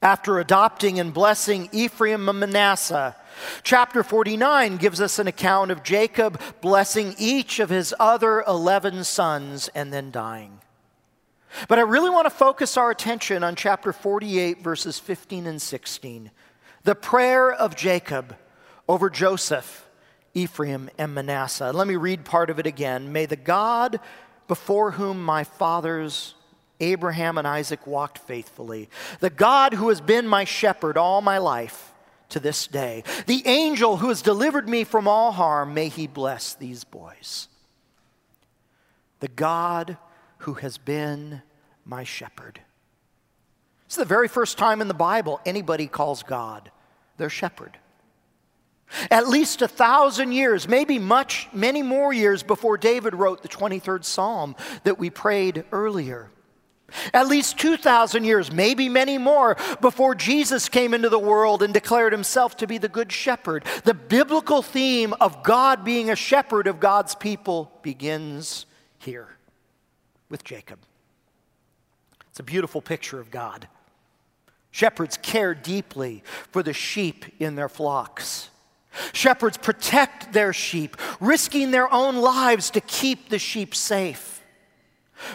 After 0.00 0.38
adopting 0.38 1.00
and 1.00 1.12
blessing 1.12 1.68
Ephraim 1.72 2.28
and 2.28 2.38
Manasseh, 2.38 3.16
chapter 3.64 4.04
49 4.04 4.76
gives 4.76 5.00
us 5.00 5.18
an 5.18 5.26
account 5.26 5.72
of 5.72 5.82
Jacob 5.82 6.40
blessing 6.60 7.14
each 7.18 7.58
of 7.58 7.68
his 7.68 7.92
other 7.98 8.44
11 8.46 9.02
sons 9.04 9.68
and 9.74 9.92
then 9.92 10.12
dying. 10.12 10.60
But 11.68 11.78
I 11.78 11.82
really 11.82 12.10
want 12.10 12.26
to 12.26 12.30
focus 12.30 12.76
our 12.76 12.90
attention 12.90 13.42
on 13.42 13.54
chapter 13.56 13.92
48, 13.92 14.62
verses 14.62 14.98
15 14.98 15.46
and 15.46 15.60
16. 15.60 16.30
The 16.84 16.94
prayer 16.94 17.52
of 17.52 17.76
Jacob 17.76 18.36
over 18.88 19.10
Joseph, 19.10 19.88
Ephraim, 20.34 20.90
and 20.98 21.14
Manasseh. 21.14 21.72
Let 21.72 21.86
me 21.86 21.96
read 21.96 22.24
part 22.24 22.50
of 22.50 22.58
it 22.58 22.66
again. 22.66 23.12
May 23.12 23.26
the 23.26 23.36
God 23.36 24.00
before 24.46 24.92
whom 24.92 25.22
my 25.22 25.44
fathers, 25.44 26.34
Abraham 26.80 27.36
and 27.38 27.46
Isaac, 27.46 27.86
walked 27.86 28.18
faithfully, 28.18 28.88
the 29.20 29.30
God 29.30 29.74
who 29.74 29.90
has 29.90 30.00
been 30.00 30.26
my 30.26 30.44
shepherd 30.44 30.96
all 30.96 31.20
my 31.20 31.38
life 31.38 31.92
to 32.30 32.40
this 32.40 32.66
day, 32.66 33.04
the 33.26 33.42
angel 33.46 33.98
who 33.98 34.08
has 34.08 34.22
delivered 34.22 34.68
me 34.68 34.84
from 34.84 35.08
all 35.08 35.32
harm, 35.32 35.74
may 35.74 35.88
he 35.88 36.06
bless 36.06 36.54
these 36.54 36.84
boys. 36.84 37.48
The 39.20 39.28
God 39.28 39.96
who 40.38 40.54
has 40.54 40.78
been 40.78 41.42
my 41.84 42.04
shepherd. 42.04 42.60
It's 43.86 43.96
the 43.96 44.04
very 44.04 44.28
first 44.28 44.58
time 44.58 44.80
in 44.80 44.88
the 44.88 44.94
Bible 44.94 45.40
anybody 45.46 45.86
calls 45.86 46.22
God 46.22 46.70
their 47.16 47.30
shepherd. 47.30 47.78
At 49.10 49.28
least 49.28 49.62
a 49.62 49.68
thousand 49.68 50.32
years, 50.32 50.68
maybe 50.68 50.98
much, 50.98 51.48
many 51.52 51.82
more 51.82 52.12
years 52.12 52.42
before 52.42 52.78
David 52.78 53.14
wrote 53.14 53.42
the 53.42 53.48
23rd 53.48 54.04
Psalm 54.04 54.56
that 54.84 54.98
we 54.98 55.10
prayed 55.10 55.64
earlier. 55.72 56.30
At 57.12 57.28
least 57.28 57.58
2,000 57.58 58.24
years, 58.24 58.50
maybe 58.50 58.88
many 58.88 59.18
more, 59.18 59.58
before 59.80 60.14
Jesus 60.14 60.70
came 60.70 60.94
into 60.94 61.10
the 61.10 61.18
world 61.18 61.62
and 61.62 61.74
declared 61.74 62.12
himself 62.12 62.56
to 62.58 62.66
be 62.66 62.78
the 62.78 62.88
Good 62.88 63.12
Shepherd. 63.12 63.64
The 63.84 63.92
biblical 63.92 64.62
theme 64.62 65.12
of 65.14 65.42
God 65.42 65.84
being 65.84 66.08
a 66.08 66.16
shepherd 66.16 66.66
of 66.66 66.80
God's 66.80 67.14
people 67.14 67.70
begins 67.82 68.64
here 68.98 69.37
with 70.28 70.44
Jacob. 70.44 70.78
It's 72.30 72.40
a 72.40 72.44
beautiful 72.44 72.80
picture 72.80 73.20
of 73.20 73.30
God. 73.30 73.68
Shepherds 74.70 75.16
care 75.16 75.54
deeply 75.54 76.22
for 76.52 76.62
the 76.62 76.72
sheep 76.72 77.24
in 77.40 77.54
their 77.54 77.68
flocks. 77.68 78.50
Shepherds 79.12 79.56
protect 79.56 80.32
their 80.32 80.52
sheep, 80.52 80.96
risking 81.20 81.70
their 81.70 81.92
own 81.92 82.16
lives 82.16 82.70
to 82.70 82.80
keep 82.80 83.28
the 83.28 83.38
sheep 83.38 83.74
safe. 83.74 84.37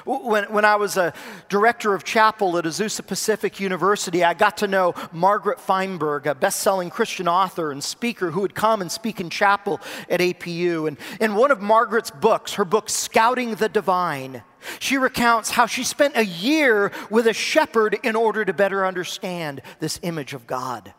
When, 0.06 0.46
when 0.46 0.66
I 0.66 0.76
was 0.76 0.98
a 0.98 1.14
director 1.50 1.94
of 1.94 2.04
chapel 2.04 2.58
at 2.58 2.66
Azusa 2.66 3.06
Pacific 3.06 3.60
University, 3.60 4.24
I 4.24 4.34
got 4.34 4.58
to 4.58 4.68
know 4.68 4.94
Margaret 5.12 5.60
Feinberg, 5.60 6.28
a 6.28 6.36
best 6.36 6.60
selling 6.62 6.90
Christian 6.90 7.28
author 7.28 7.72
and 7.72 7.84
speaker 7.84 8.32
who 8.32 8.42
would 8.42 8.56
come 8.56 8.82
and 8.82 8.92
speak 8.92 9.20
in 9.20 9.30
chapel 9.30 9.80
at 10.10 10.20
APU. 10.20 10.88
And 10.88 10.98
in 11.20 11.36
one 11.36 11.52
of 11.52 11.62
Margaret's 11.62 12.12
books, 12.12 12.54
her 12.54 12.66
book, 12.66 12.90
Scouting 12.90 13.56
the 13.56 13.70
Divine, 13.70 14.44
she 14.80 14.98
recounts 14.98 15.52
how 15.52 15.66
she 15.66 15.84
spent 15.84 16.16
a 16.16 16.26
year 16.26 16.92
with 17.10 17.28
a 17.28 17.34
shepherd 17.34 17.98
in 18.04 18.16
order 18.16 18.46
to 18.46 18.54
better 18.54 18.86
understand 18.86 19.62
this 19.80 20.00
image 20.04 20.34
of 20.34 20.48
God. 20.48 20.94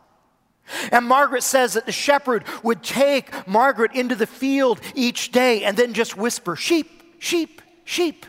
And 0.91 1.05
Margaret 1.05 1.43
says 1.43 1.73
that 1.73 1.85
the 1.85 1.91
shepherd 1.91 2.43
would 2.63 2.83
take 2.83 3.47
Margaret 3.47 3.93
into 3.93 4.15
the 4.15 4.27
field 4.27 4.81
each 4.95 5.31
day 5.31 5.63
and 5.63 5.77
then 5.77 5.93
just 5.93 6.17
whisper, 6.17 6.55
Sheep, 6.55 7.19
sheep, 7.19 7.61
sheep. 7.83 8.25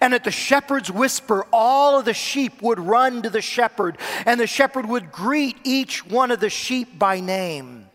And 0.00 0.14
at 0.14 0.24
the 0.24 0.30
shepherd's 0.30 0.90
whisper, 0.90 1.46
all 1.52 1.98
of 1.98 2.04
the 2.04 2.14
sheep 2.14 2.62
would 2.62 2.78
run 2.78 3.22
to 3.22 3.30
the 3.30 3.42
shepherd, 3.42 3.98
and 4.24 4.38
the 4.38 4.46
shepherd 4.46 4.86
would 4.86 5.10
greet 5.10 5.56
each 5.64 6.06
one 6.06 6.30
of 6.30 6.40
the 6.40 6.50
sheep 6.50 6.98
by 6.98 7.20
name. 7.20 7.86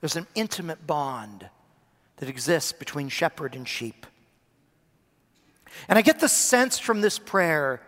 There's 0.00 0.16
an 0.16 0.26
intimate 0.34 0.86
bond 0.86 1.48
that 2.16 2.28
exists 2.28 2.72
between 2.72 3.08
shepherd 3.08 3.54
and 3.54 3.66
sheep. 3.66 4.06
And 5.88 5.98
I 5.98 6.02
get 6.02 6.20
the 6.20 6.28
sense 6.28 6.78
from 6.78 7.00
this 7.00 7.18
prayer 7.18 7.82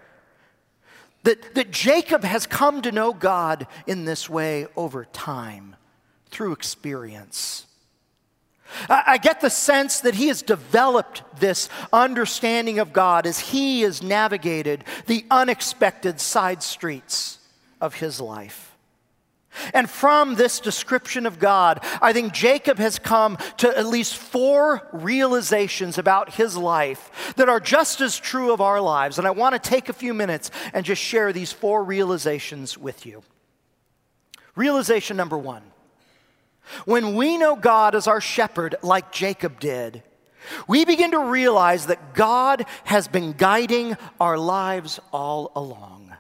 that, 1.25 1.55
that 1.55 1.71
Jacob 1.71 2.25
has 2.25 2.47
come 2.47 2.83
to 2.83 2.93
know 2.93 3.13
God 3.13 3.67
in 3.87 4.05
this 4.05 4.29
way 4.29 4.67
over 4.77 5.05
time 5.07 5.77
through 6.31 6.53
experience. 6.53 7.67
I 8.89 9.19
get 9.19 9.41
the 9.41 9.51
sense 9.51 10.01
that 10.01 10.15
he 10.15 10.29
has 10.29 10.43
developed 10.43 11.23
this 11.41 11.69
understanding 11.93 12.79
of 12.79 12.93
God 12.93 13.27
as 13.27 13.39
he 13.39 13.83
has 13.83 14.03
navigated 14.03 14.85
the 15.07 15.25
unexpected 15.31 16.21
side 16.21 16.63
streets 16.63 17.39
of 17.81 17.95
his 17.95 18.21
life. 18.21 18.69
And 19.75 19.89
from 19.89 20.35
this 20.35 20.61
description 20.61 21.27
of 21.27 21.39
God, 21.39 21.85
I 22.01 22.13
think 22.13 22.33
Jacob 22.33 22.79
has 22.79 22.99
come 22.99 23.39
to 23.59 23.77
at 23.77 23.87
least 23.87 24.17
four 24.17 24.89
realizations 24.93 25.99
about 25.99 26.35
his 26.35 26.57
life 26.57 27.35
that 27.37 27.49
are 27.49 27.61
just 27.61 28.01
as 28.01 28.19
true 28.19 28.53
of 28.53 28.61
our 28.61 28.81
lives. 28.81 29.19
And 29.19 29.27
I 29.27 29.31
want 29.31 29.55
to 29.55 29.59
take 29.71 29.89
a 29.89 29.95
few 29.95 30.15
minutes 30.15 30.51
and 30.73 30.85
just 30.85 31.03
share 31.03 31.33
these 31.33 31.53
four 31.53 31.83
realizations 31.83 32.79
with 32.79 33.07
you. 33.07 33.23
Realization 34.55 35.17
number 35.17 35.39
one 35.39 35.63
when 36.85 37.15
we 37.15 37.37
know 37.39 37.57
God 37.57 37.95
as 37.95 38.07
our 38.07 38.21
shepherd, 38.21 38.77
like 38.83 39.13
Jacob 39.13 39.61
did, 39.61 40.03
we 40.67 40.85
begin 40.85 41.11
to 41.13 41.19
realize 41.19 41.87
that 41.87 42.15
God 42.15 42.65
has 42.85 43.09
been 43.09 43.33
guiding 43.33 43.97
our 44.21 44.39
lives 44.39 45.01
all 45.13 45.53
along. 45.55 46.15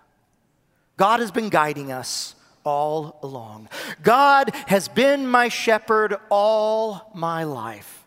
God 0.97 1.21
has 1.21 1.31
been 1.31 1.49
guiding 1.49 1.93
us 1.93 2.35
all 2.65 3.19
along. 3.23 3.69
God 4.03 4.55
has 4.67 4.89
been 4.89 5.27
my 5.27 5.49
shepherd 5.49 6.17
all 6.31 7.11
my 7.15 7.45
life 7.45 8.05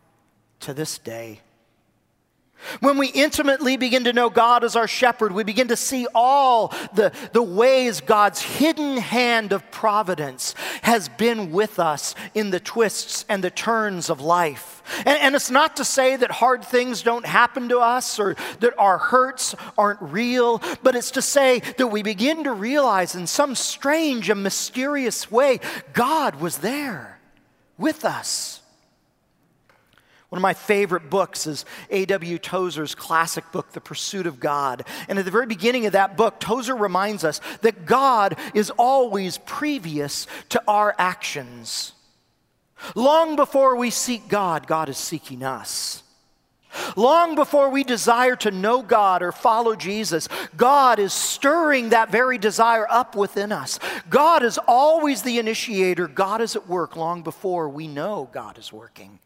to 0.61 0.73
this 0.73 0.97
day. 0.97 1.41
When 2.79 2.97
we 2.97 3.07
intimately 3.07 3.77
begin 3.77 4.03
to 4.05 4.13
know 4.13 4.29
God 4.29 4.63
as 4.63 4.75
our 4.75 4.87
shepherd, 4.87 5.31
we 5.31 5.43
begin 5.43 5.67
to 5.69 5.75
see 5.75 6.07
all 6.13 6.73
the, 6.93 7.11
the 7.33 7.43
ways 7.43 8.01
God's 8.01 8.41
hidden 8.41 8.97
hand 8.97 9.51
of 9.51 9.69
providence 9.71 10.55
has 10.83 11.09
been 11.09 11.51
with 11.51 11.79
us 11.79 12.15
in 12.33 12.49
the 12.49 12.59
twists 12.59 13.25
and 13.27 13.43
the 13.43 13.49
turns 13.49 14.09
of 14.09 14.21
life. 14.21 14.83
And, 14.99 15.19
and 15.19 15.35
it's 15.35 15.51
not 15.51 15.77
to 15.77 15.85
say 15.85 16.15
that 16.15 16.31
hard 16.31 16.63
things 16.63 17.01
don't 17.01 17.25
happen 17.25 17.69
to 17.69 17.79
us 17.79 18.19
or 18.19 18.35
that 18.59 18.73
our 18.77 18.97
hurts 18.97 19.55
aren't 19.77 20.01
real, 20.01 20.61
but 20.83 20.95
it's 20.95 21.11
to 21.11 21.21
say 21.21 21.59
that 21.77 21.87
we 21.87 22.03
begin 22.03 22.43
to 22.43 22.53
realize 22.53 23.15
in 23.15 23.27
some 23.27 23.55
strange 23.55 24.29
and 24.29 24.43
mysterious 24.43 25.31
way, 25.31 25.59
God 25.93 26.35
was 26.35 26.59
there 26.59 27.19
with 27.77 28.05
us. 28.05 28.60
One 30.31 30.37
of 30.37 30.43
my 30.43 30.53
favorite 30.53 31.09
books 31.09 31.45
is 31.45 31.65
A.W. 31.89 32.37
Tozer's 32.37 32.95
classic 32.95 33.51
book, 33.51 33.73
The 33.73 33.81
Pursuit 33.81 34.25
of 34.25 34.39
God. 34.39 34.87
And 35.09 35.19
at 35.19 35.25
the 35.25 35.31
very 35.31 35.45
beginning 35.45 35.87
of 35.87 35.91
that 35.91 36.15
book, 36.15 36.39
Tozer 36.39 36.73
reminds 36.73 37.25
us 37.25 37.41
that 37.63 37.85
God 37.85 38.37
is 38.53 38.69
always 38.77 39.39
previous 39.39 40.27
to 40.47 40.63
our 40.69 40.95
actions. 40.97 41.91
Long 42.95 43.35
before 43.35 43.75
we 43.75 43.89
seek 43.89 44.29
God, 44.29 44.67
God 44.67 44.87
is 44.87 44.97
seeking 44.97 45.43
us. 45.43 46.01
Long 46.95 47.35
before 47.35 47.67
we 47.67 47.83
desire 47.83 48.37
to 48.37 48.51
know 48.51 48.81
God 48.81 49.21
or 49.21 49.33
follow 49.33 49.75
Jesus, 49.75 50.29
God 50.55 50.97
is 50.97 51.11
stirring 51.11 51.89
that 51.89 52.09
very 52.09 52.37
desire 52.37 52.87
up 52.89 53.17
within 53.17 53.51
us. 53.51 53.79
God 54.09 54.43
is 54.43 54.57
always 54.65 55.23
the 55.23 55.39
initiator. 55.39 56.07
God 56.07 56.39
is 56.39 56.55
at 56.55 56.69
work 56.69 56.95
long 56.95 57.21
before 57.21 57.67
we 57.67 57.89
know 57.89 58.29
God 58.31 58.57
is 58.57 58.71
working. 58.71 59.19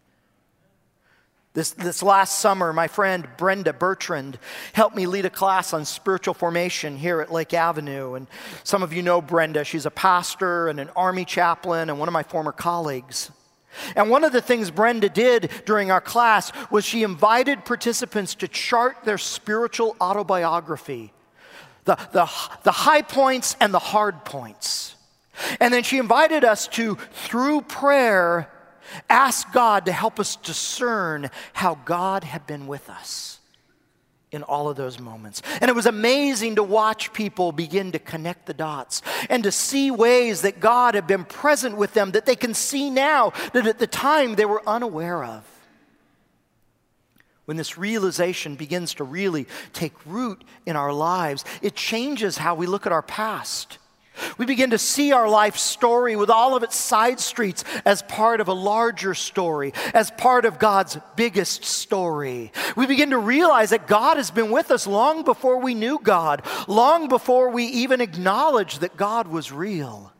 This, 1.55 1.71
this 1.71 2.03
last 2.03 2.39
summer, 2.39 2.71
my 2.73 2.87
friend 2.87 3.27
Brenda 3.37 3.73
Bertrand 3.73 4.37
helped 4.73 4.95
me 4.95 5.07
lead 5.07 5.25
a 5.25 5.29
class 5.29 5.73
on 5.73 5.85
spiritual 5.85 6.33
formation 6.33 6.97
here 6.97 7.21
at 7.21 7.31
Lake 7.31 7.53
Avenue. 7.53 8.13
And 8.13 8.27
some 8.63 8.83
of 8.83 8.93
you 8.93 9.01
know 9.01 9.21
Brenda. 9.21 9.63
She's 9.63 9.87
a 9.87 9.91
pastor 9.91 10.67
and 10.67 10.79
an 10.79 10.89
army 10.95 11.25
chaplain 11.25 11.89
and 11.89 11.97
one 11.97 12.09
of 12.09 12.13
my 12.13 12.23
former 12.23 12.51
colleagues. 12.51 13.31
And 13.95 14.09
one 14.09 14.23
of 14.23 14.33
the 14.33 14.41
things 14.41 14.69
Brenda 14.69 15.09
did 15.09 15.49
during 15.65 15.91
our 15.91 16.01
class 16.01 16.51
was 16.69 16.85
she 16.85 17.03
invited 17.03 17.65
participants 17.65 18.35
to 18.35 18.47
chart 18.47 18.97
their 19.03 19.17
spiritual 19.17 19.95
autobiography 19.99 21.11
the, 21.85 21.95
the, 22.11 22.29
the 22.63 22.71
high 22.71 23.03
points 23.03 23.55
and 23.61 23.73
the 23.73 23.79
hard 23.79 24.25
points. 24.25 24.95
And 25.59 25.73
then 25.73 25.83
she 25.83 25.97
invited 25.97 26.43
us 26.43 26.67
to, 26.69 26.97
through 27.11 27.61
prayer, 27.61 28.49
Ask 29.09 29.51
God 29.51 29.85
to 29.85 29.91
help 29.91 30.19
us 30.19 30.35
discern 30.35 31.29
how 31.53 31.75
God 31.85 32.23
had 32.23 32.45
been 32.47 32.67
with 32.67 32.89
us 32.89 33.39
in 34.31 34.43
all 34.43 34.69
of 34.69 34.75
those 34.75 34.99
moments. 34.99 35.41
And 35.61 35.69
it 35.69 35.75
was 35.75 35.85
amazing 35.85 36.55
to 36.55 36.63
watch 36.63 37.13
people 37.13 37.51
begin 37.51 37.93
to 37.93 37.99
connect 37.99 38.45
the 38.45 38.53
dots 38.53 39.01
and 39.29 39.43
to 39.43 39.51
see 39.51 39.91
ways 39.91 40.41
that 40.41 40.59
God 40.59 40.95
had 40.95 41.07
been 41.07 41.23
present 41.23 41.77
with 41.77 41.93
them 41.93 42.11
that 42.11 42.25
they 42.25 42.35
can 42.35 42.53
see 42.53 42.89
now 42.89 43.31
that 43.53 43.65
at 43.65 43.79
the 43.79 43.87
time 43.87 44.35
they 44.35 44.45
were 44.45 44.61
unaware 44.67 45.23
of. 45.23 45.43
When 47.45 47.57
this 47.57 47.77
realization 47.77 48.55
begins 48.55 48.95
to 48.95 49.03
really 49.03 49.47
take 49.71 49.93
root 50.05 50.43
in 50.65 50.75
our 50.75 50.91
lives, 50.91 51.45
it 51.61 51.75
changes 51.75 52.37
how 52.37 52.55
we 52.55 52.65
look 52.65 52.85
at 52.85 52.91
our 52.91 53.03
past. 53.03 53.77
We 54.37 54.45
begin 54.45 54.71
to 54.71 54.77
see 54.77 55.11
our 55.11 55.27
life 55.27 55.57
story 55.57 56.15
with 56.15 56.29
all 56.29 56.55
of 56.55 56.63
its 56.63 56.75
side 56.75 57.19
streets 57.19 57.63
as 57.85 58.01
part 58.03 58.41
of 58.41 58.47
a 58.47 58.53
larger 58.53 59.13
story, 59.13 59.73
as 59.93 60.11
part 60.11 60.45
of 60.45 60.59
God's 60.59 60.97
biggest 61.15 61.63
story. 61.65 62.51
We 62.75 62.85
begin 62.85 63.11
to 63.11 63.17
realize 63.17 63.71
that 63.71 63.87
God 63.87 64.17
has 64.17 64.31
been 64.31 64.51
with 64.51 64.71
us 64.71 64.87
long 64.87 65.23
before 65.23 65.57
we 65.57 65.75
knew 65.75 65.99
God, 66.01 66.45
long 66.67 67.07
before 67.07 67.49
we 67.49 67.65
even 67.65 68.01
acknowledged 68.01 68.81
that 68.81 68.97
God 68.97 69.27
was 69.27 69.51
real, 69.51 70.11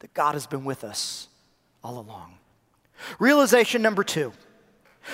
that 0.00 0.14
God 0.14 0.34
has 0.34 0.46
been 0.46 0.64
with 0.64 0.84
us 0.84 1.28
all 1.82 1.98
along. 1.98 2.34
Realization 3.18 3.82
number 3.82 4.04
two 4.04 4.32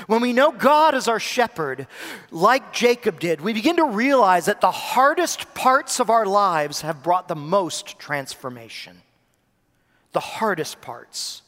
when 0.07 0.21
we 0.21 0.33
know 0.33 0.53
God 0.53 0.95
is 0.95 1.09
our 1.09 1.21
shepherd, 1.21 1.87
like 2.31 2.73
Jacob 2.73 3.21
did, 3.21 3.41
we 3.41 3.53
begin 3.53 3.77
to 3.77 3.85
realize 3.85 4.47
that 4.47 4.61
the 4.61 4.71
hardest 4.71 5.55
parts 5.55 6.01
of 6.01 6.11
our 6.11 6.27
lives 6.27 6.81
have 6.81 7.03
brought 7.03 7.29
the 7.29 7.37
most 7.37 7.99
transformation. 7.99 9.03
The 10.13 10.21
hardest 10.21 10.81
parts 10.81 11.43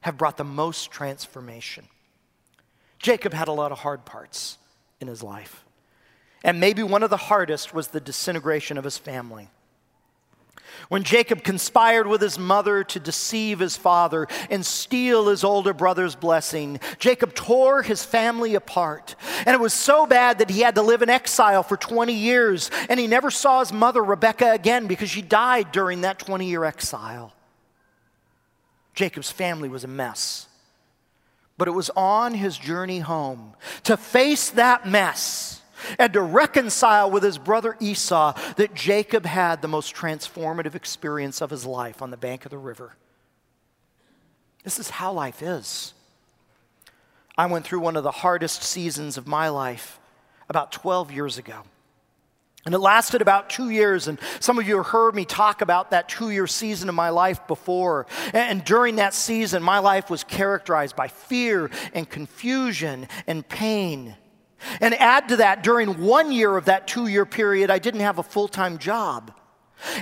have 0.00 0.16
brought 0.16 0.36
the 0.36 0.44
most 0.44 0.90
transformation. 0.90 1.86
Jacob 2.98 3.32
had 3.32 3.48
a 3.48 3.52
lot 3.52 3.72
of 3.72 3.78
hard 3.78 4.04
parts 4.04 4.58
in 5.00 5.08
his 5.08 5.22
life. 5.22 5.64
And 6.42 6.60
maybe 6.60 6.82
one 6.82 7.02
of 7.02 7.10
the 7.10 7.16
hardest 7.16 7.74
was 7.74 7.88
the 7.88 8.00
disintegration 8.00 8.78
of 8.78 8.84
his 8.84 8.98
family. 8.98 9.48
When 10.88 11.02
Jacob 11.04 11.44
conspired 11.44 12.06
with 12.06 12.20
his 12.20 12.38
mother 12.38 12.84
to 12.84 13.00
deceive 13.00 13.58
his 13.58 13.76
father 13.76 14.26
and 14.48 14.64
steal 14.64 15.28
his 15.28 15.44
older 15.44 15.72
brother's 15.72 16.14
blessing, 16.14 16.80
Jacob 16.98 17.34
tore 17.34 17.82
his 17.82 18.04
family 18.04 18.54
apart. 18.54 19.14
And 19.46 19.54
it 19.54 19.60
was 19.60 19.74
so 19.74 20.06
bad 20.06 20.38
that 20.38 20.50
he 20.50 20.60
had 20.60 20.74
to 20.76 20.82
live 20.82 21.02
in 21.02 21.10
exile 21.10 21.62
for 21.62 21.76
20 21.76 22.12
years. 22.12 22.70
And 22.88 22.98
he 22.98 23.06
never 23.06 23.30
saw 23.30 23.60
his 23.60 23.72
mother, 23.72 24.02
Rebekah, 24.02 24.52
again 24.52 24.86
because 24.86 25.10
she 25.10 25.22
died 25.22 25.72
during 25.72 26.00
that 26.00 26.18
20 26.18 26.46
year 26.46 26.64
exile. 26.64 27.32
Jacob's 28.94 29.30
family 29.30 29.68
was 29.68 29.84
a 29.84 29.88
mess. 29.88 30.46
But 31.56 31.68
it 31.68 31.72
was 31.72 31.90
on 31.94 32.34
his 32.34 32.56
journey 32.56 33.00
home 33.00 33.54
to 33.84 33.96
face 33.96 34.50
that 34.50 34.86
mess 34.86 35.59
and 35.98 36.12
to 36.12 36.20
reconcile 36.20 37.10
with 37.10 37.22
his 37.22 37.38
brother 37.38 37.76
Esau 37.80 38.32
that 38.56 38.74
Jacob 38.74 39.26
had 39.26 39.62
the 39.62 39.68
most 39.68 39.94
transformative 39.94 40.74
experience 40.74 41.40
of 41.40 41.50
his 41.50 41.66
life 41.66 42.02
on 42.02 42.10
the 42.10 42.16
bank 42.16 42.44
of 42.44 42.50
the 42.50 42.58
river. 42.58 42.96
This 44.64 44.78
is 44.78 44.90
how 44.90 45.12
life 45.12 45.42
is. 45.42 45.94
I 47.36 47.46
went 47.46 47.64
through 47.64 47.80
one 47.80 47.96
of 47.96 48.04
the 48.04 48.10
hardest 48.10 48.62
seasons 48.62 49.16
of 49.16 49.26
my 49.26 49.48
life 49.48 49.98
about 50.48 50.72
12 50.72 51.12
years 51.12 51.38
ago. 51.38 51.62
And 52.66 52.74
it 52.74 52.78
lasted 52.78 53.22
about 53.22 53.48
two 53.48 53.70
years, 53.70 54.06
and 54.06 54.18
some 54.38 54.58
of 54.58 54.68
you 54.68 54.76
have 54.76 54.88
heard 54.88 55.14
me 55.14 55.24
talk 55.24 55.62
about 55.62 55.92
that 55.92 56.10
two 56.10 56.28
year 56.28 56.46
season 56.46 56.90
of 56.90 56.94
my 56.94 57.08
life 57.08 57.46
before. 57.46 58.06
And 58.34 58.62
during 58.62 58.96
that 58.96 59.14
season, 59.14 59.62
my 59.62 59.78
life 59.78 60.10
was 60.10 60.24
characterized 60.24 60.94
by 60.94 61.08
fear 61.08 61.70
and 61.94 62.08
confusion 62.08 63.08
and 63.26 63.48
pain. 63.48 64.14
And 64.80 64.94
add 64.94 65.28
to 65.28 65.36
that, 65.36 65.62
during 65.62 66.00
one 66.00 66.32
year 66.32 66.56
of 66.56 66.66
that 66.66 66.86
two 66.86 67.06
year 67.06 67.26
period, 67.26 67.70
I 67.70 67.78
didn't 67.78 68.00
have 68.00 68.18
a 68.18 68.22
full 68.22 68.48
time 68.48 68.78
job. 68.78 69.32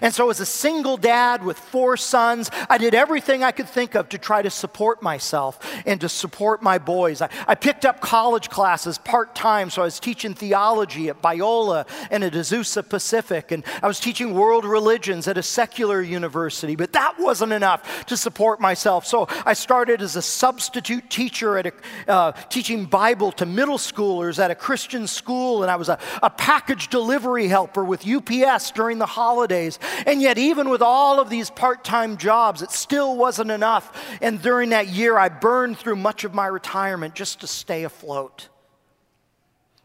And 0.03 0.13
so, 0.15 0.31
as 0.31 0.41
a 0.41 0.47
single 0.47 0.97
dad 0.97 1.45
with 1.45 1.59
four 1.59 1.97
sons, 1.97 2.51
I 2.69 2.79
did 2.79 2.95
everything 2.95 3.43
I 3.43 3.53
could 3.53 3.69
think 3.69 3.95
of 3.95 4.09
to 4.11 4.19
try 4.19 4.43
to 4.43 4.51
support 4.51 5.03
myself 5.03 5.59
and 5.87 6.01
to 6.01 6.09
support 6.09 6.63
my 6.63 6.79
boys. 6.79 7.23
I, 7.23 7.29
I 7.47 7.55
picked 7.55 7.85
up 7.85 8.01
college 8.01 8.51
classes 8.51 8.99
part 8.99 9.35
time, 9.35 9.71
so 9.71 9.83
I 9.83 9.87
was 9.87 10.01
teaching 10.01 10.35
theology 10.35 11.09
at 11.09 11.23
Biola 11.23 11.87
and 12.11 12.25
at 12.25 12.33
Azusa 12.33 12.89
Pacific, 12.89 13.53
and 13.53 13.65
I 13.83 13.87
was 13.87 14.01
teaching 14.01 14.35
world 14.35 14.65
religions 14.65 15.29
at 15.29 15.39
a 15.39 15.43
secular 15.43 16.01
university, 16.03 16.77
but 16.77 16.93
that 16.93 17.19
wasn't 17.19 17.53
enough 17.53 18.07
to 18.07 18.17
support 18.17 18.61
myself. 18.61 19.07
So, 19.07 19.29
I 19.45 19.55
started 19.55 20.03
as 20.03 20.17
a 20.17 20.23
substitute 20.23 21.11
teacher 21.11 21.59
at 21.59 21.67
a, 21.67 21.73
uh, 22.09 22.33
teaching 22.49 22.85
Bible 22.85 23.33
to 23.33 23.47
middle 23.47 23.79
schoolers 23.79 24.39
at 24.39 24.51
a 24.51 24.55
Christian 24.55 25.07
school, 25.07 25.63
and 25.63 25.71
I 25.71 25.77
was 25.77 25.89
a, 25.89 25.99
a 26.23 26.31
package 26.31 26.89
delivery 26.89 27.49
helper 27.49 27.85
with 27.85 28.07
UPS 28.07 28.71
during 28.73 28.99
the 28.99 29.07
holidays 29.07 29.68
days. 29.77 30.05
And 30.07 30.23
yet, 30.23 30.39
even 30.39 30.69
with 30.69 30.83
all 30.83 31.21
of 31.21 31.31
these 31.31 31.51
part 31.51 31.85
time 31.85 32.17
jobs, 32.17 32.63
it 32.63 32.71
still 32.71 33.17
wasn't 33.17 33.51
enough. 33.51 34.19
And 34.23 34.41
during 34.41 34.71
that 34.71 34.89
year, 34.89 35.19
I 35.19 35.29
burned 35.29 35.79
through 35.79 35.97
much 35.97 36.25
of 36.25 36.35
my 36.35 36.47
retirement 36.47 37.15
just 37.15 37.41
to 37.41 37.47
stay 37.47 37.85
afloat. 37.85 38.49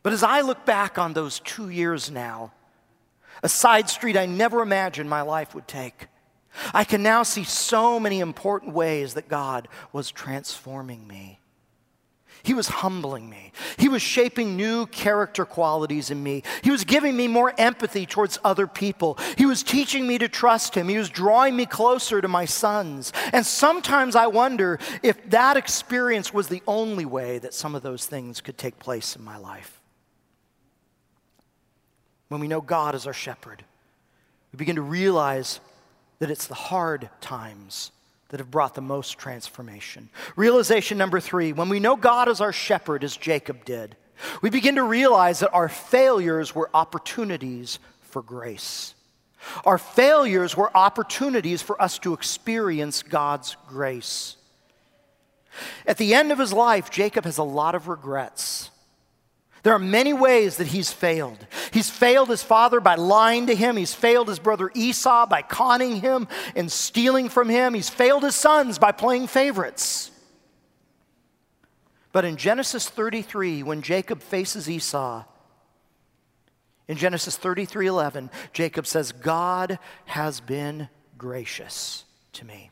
But 0.01 0.13
as 0.13 0.23
I 0.23 0.41
look 0.41 0.65
back 0.65 0.97
on 0.97 1.13
those 1.13 1.39
two 1.39 1.69
years 1.69 2.11
now, 2.11 2.51
a 3.41 3.49
side 3.49 3.89
street 3.89 4.17
I 4.17 4.25
never 4.25 4.61
imagined 4.61 5.09
my 5.09 5.21
life 5.21 5.55
would 5.55 5.67
take, 5.67 6.07
I 6.73 6.83
can 6.83 7.01
now 7.01 7.23
see 7.23 7.43
so 7.43 7.99
many 7.99 8.19
important 8.19 8.73
ways 8.73 9.15
that 9.15 9.27
God 9.27 9.67
was 9.91 10.11
transforming 10.11 11.07
me. 11.07 11.39
He 12.43 12.53
was 12.53 12.67
humbling 12.67 13.29
me. 13.29 13.53
He 13.77 13.87
was 13.87 14.01
shaping 14.01 14.57
new 14.57 14.85
character 14.87 15.45
qualities 15.45 16.11
in 16.11 16.21
me. 16.21 16.43
He 16.61 16.71
was 16.71 16.83
giving 16.83 17.15
me 17.15 17.29
more 17.29 17.53
empathy 17.57 18.05
towards 18.05 18.37
other 18.43 18.67
people. 18.67 19.17
He 19.37 19.45
was 19.45 19.63
teaching 19.63 20.05
me 20.05 20.17
to 20.17 20.27
trust 20.27 20.75
Him. 20.75 20.89
He 20.89 20.97
was 20.97 21.09
drawing 21.09 21.55
me 21.55 21.65
closer 21.65 22.19
to 22.19 22.27
my 22.27 22.43
sons. 22.43 23.13
And 23.31 23.45
sometimes 23.45 24.17
I 24.17 24.27
wonder 24.27 24.77
if 25.01 25.29
that 25.29 25.55
experience 25.55 26.33
was 26.33 26.49
the 26.49 26.61
only 26.67 27.05
way 27.05 27.39
that 27.39 27.53
some 27.53 27.75
of 27.75 27.81
those 27.81 28.05
things 28.05 28.41
could 28.41 28.57
take 28.57 28.77
place 28.77 29.15
in 29.15 29.23
my 29.23 29.37
life. 29.37 29.79
When 32.27 32.41
we 32.41 32.49
know 32.49 32.61
God 32.61 32.93
is 32.93 33.07
our 33.07 33.13
shepherd, 33.13 33.63
we 34.51 34.57
begin 34.57 34.75
to 34.75 34.81
realize 34.81 35.61
that 36.19 36.29
it's 36.29 36.47
the 36.47 36.55
hard 36.55 37.09
times 37.21 37.91
that 38.33 38.39
have 38.39 38.49
brought 38.49 38.73
the 38.73 38.81
most 38.81 39.19
transformation. 39.19 40.09
Realization 40.35 40.97
number 40.97 41.19
three 41.19 41.53
when 41.53 41.69
we 41.69 41.79
know 41.79 41.95
God 41.95 42.27
as 42.27 42.41
our 42.41 42.51
shepherd, 42.51 43.03
as 43.03 43.15
Jacob 43.15 43.63
did, 43.63 43.95
we 44.41 44.49
begin 44.49 44.73
to 44.73 44.83
realize 44.83 45.41
that 45.41 45.51
our 45.53 45.69
failures 45.69 46.55
were 46.55 46.67
opportunities 46.73 47.77
for 48.01 48.23
grace. 48.23 48.95
Our 49.65 49.77
failures 49.77 50.57
were 50.57 50.75
opportunities 50.75 51.61
for 51.61 51.79
us 51.79 51.99
to 51.99 52.13
experience 52.13 53.03
God's 53.03 53.55
grace. 53.67 54.35
At 55.85 55.99
the 55.99 56.15
end 56.15 56.31
of 56.31 56.39
his 56.39 56.53
life, 56.53 56.89
Jacob 56.89 57.25
has 57.25 57.37
a 57.37 57.43
lot 57.43 57.75
of 57.75 57.87
regrets. 57.87 58.71
There 59.63 59.73
are 59.73 59.79
many 59.79 60.11
ways 60.11 60.57
that 60.57 60.67
he's 60.67 60.91
failed. 60.91 61.47
He's 61.71 61.89
failed 61.89 62.27
his 62.27 62.43
father 62.43 62.81
by 62.81 62.95
lying 62.95 63.47
to 63.47 63.55
him. 63.55 63.77
He's 63.77 63.93
failed 63.93 64.27
his 64.27 64.39
brother 64.39 64.69
Esau 64.75 65.25
by 65.25 65.41
conning 65.41 66.01
him 66.01 66.27
and 66.53 66.69
stealing 66.69 67.29
from 67.29 67.47
him. 67.47 67.73
He's 67.73 67.89
failed 67.89 68.23
his 68.23 68.35
sons 68.35 68.77
by 68.77 68.91
playing 68.91 69.27
favorites. 69.27 70.11
But 72.11 72.25
in 72.25 72.35
Genesis 72.35 72.89
33, 72.89 73.63
when 73.63 73.81
Jacob 73.81 74.21
faces 74.21 74.69
Esau, 74.69 75.23
in 76.89 76.97
Genesis 76.97 77.37
33 77.37 77.87
11, 77.87 78.29
Jacob 78.51 78.85
says, 78.85 79.13
God 79.13 79.79
has 80.05 80.41
been 80.41 80.89
gracious 81.17 82.03
to 82.33 82.45
me. 82.45 82.69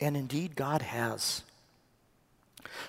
And 0.00 0.16
indeed, 0.16 0.56
God 0.56 0.80
has. 0.80 1.42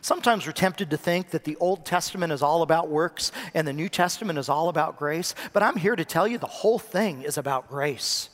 Sometimes 0.01 0.45
we're 0.45 0.53
tempted 0.53 0.89
to 0.89 0.97
think 0.97 1.31
that 1.31 1.43
the 1.43 1.57
Old 1.57 1.85
Testament 1.85 2.33
is 2.33 2.41
all 2.41 2.61
about 2.61 2.89
works 2.89 3.31
and 3.53 3.67
the 3.67 3.73
New 3.73 3.89
Testament 3.89 4.39
is 4.39 4.49
all 4.49 4.69
about 4.69 4.97
grace, 4.97 5.35
but 5.53 5.63
I'm 5.63 5.75
here 5.75 5.95
to 5.95 6.05
tell 6.05 6.27
you 6.27 6.37
the 6.37 6.47
whole 6.47 6.79
thing 6.79 7.23
is 7.23 7.37
about 7.37 7.69
grace. 7.69 8.29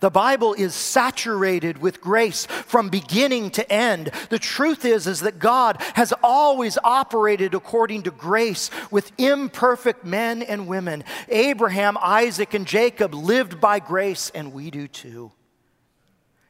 The 0.00 0.10
Bible 0.10 0.54
is 0.54 0.74
saturated 0.74 1.78
with 1.78 2.00
grace 2.00 2.46
from 2.46 2.88
beginning 2.88 3.50
to 3.50 3.72
end. 3.72 4.10
The 4.30 4.38
truth 4.38 4.84
is 4.84 5.06
is 5.06 5.20
that 5.20 5.38
God 5.38 5.80
has 5.94 6.12
always 6.22 6.78
operated 6.82 7.54
according 7.54 8.04
to 8.04 8.10
grace 8.10 8.70
with 8.90 9.12
imperfect 9.18 10.04
men 10.04 10.42
and 10.42 10.66
women. 10.66 11.04
Abraham, 11.28 11.98
Isaac 12.00 12.54
and 12.54 12.66
Jacob 12.66 13.14
lived 13.14 13.60
by 13.60 13.78
grace 13.78 14.30
and 14.34 14.52
we 14.52 14.70
do 14.70 14.88
too. 14.88 15.32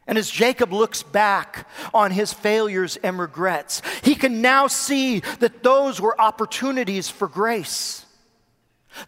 And 0.07 0.19
as 0.19 0.31
Jacob 0.31 0.73
looks 0.73 1.03
back 1.03 1.67
on 1.95 2.11
his 2.11 2.33
failures 2.33 2.97
and 2.97 3.19
regrets, 3.19 3.81
he 4.03 4.15
can 4.15 4.43
now 4.43 4.67
see 4.67 5.21
that 5.41 5.63
those 5.63 6.01
were 6.01 6.21
opportunities 6.21 7.09
for 7.09 7.27
grace. 7.27 8.05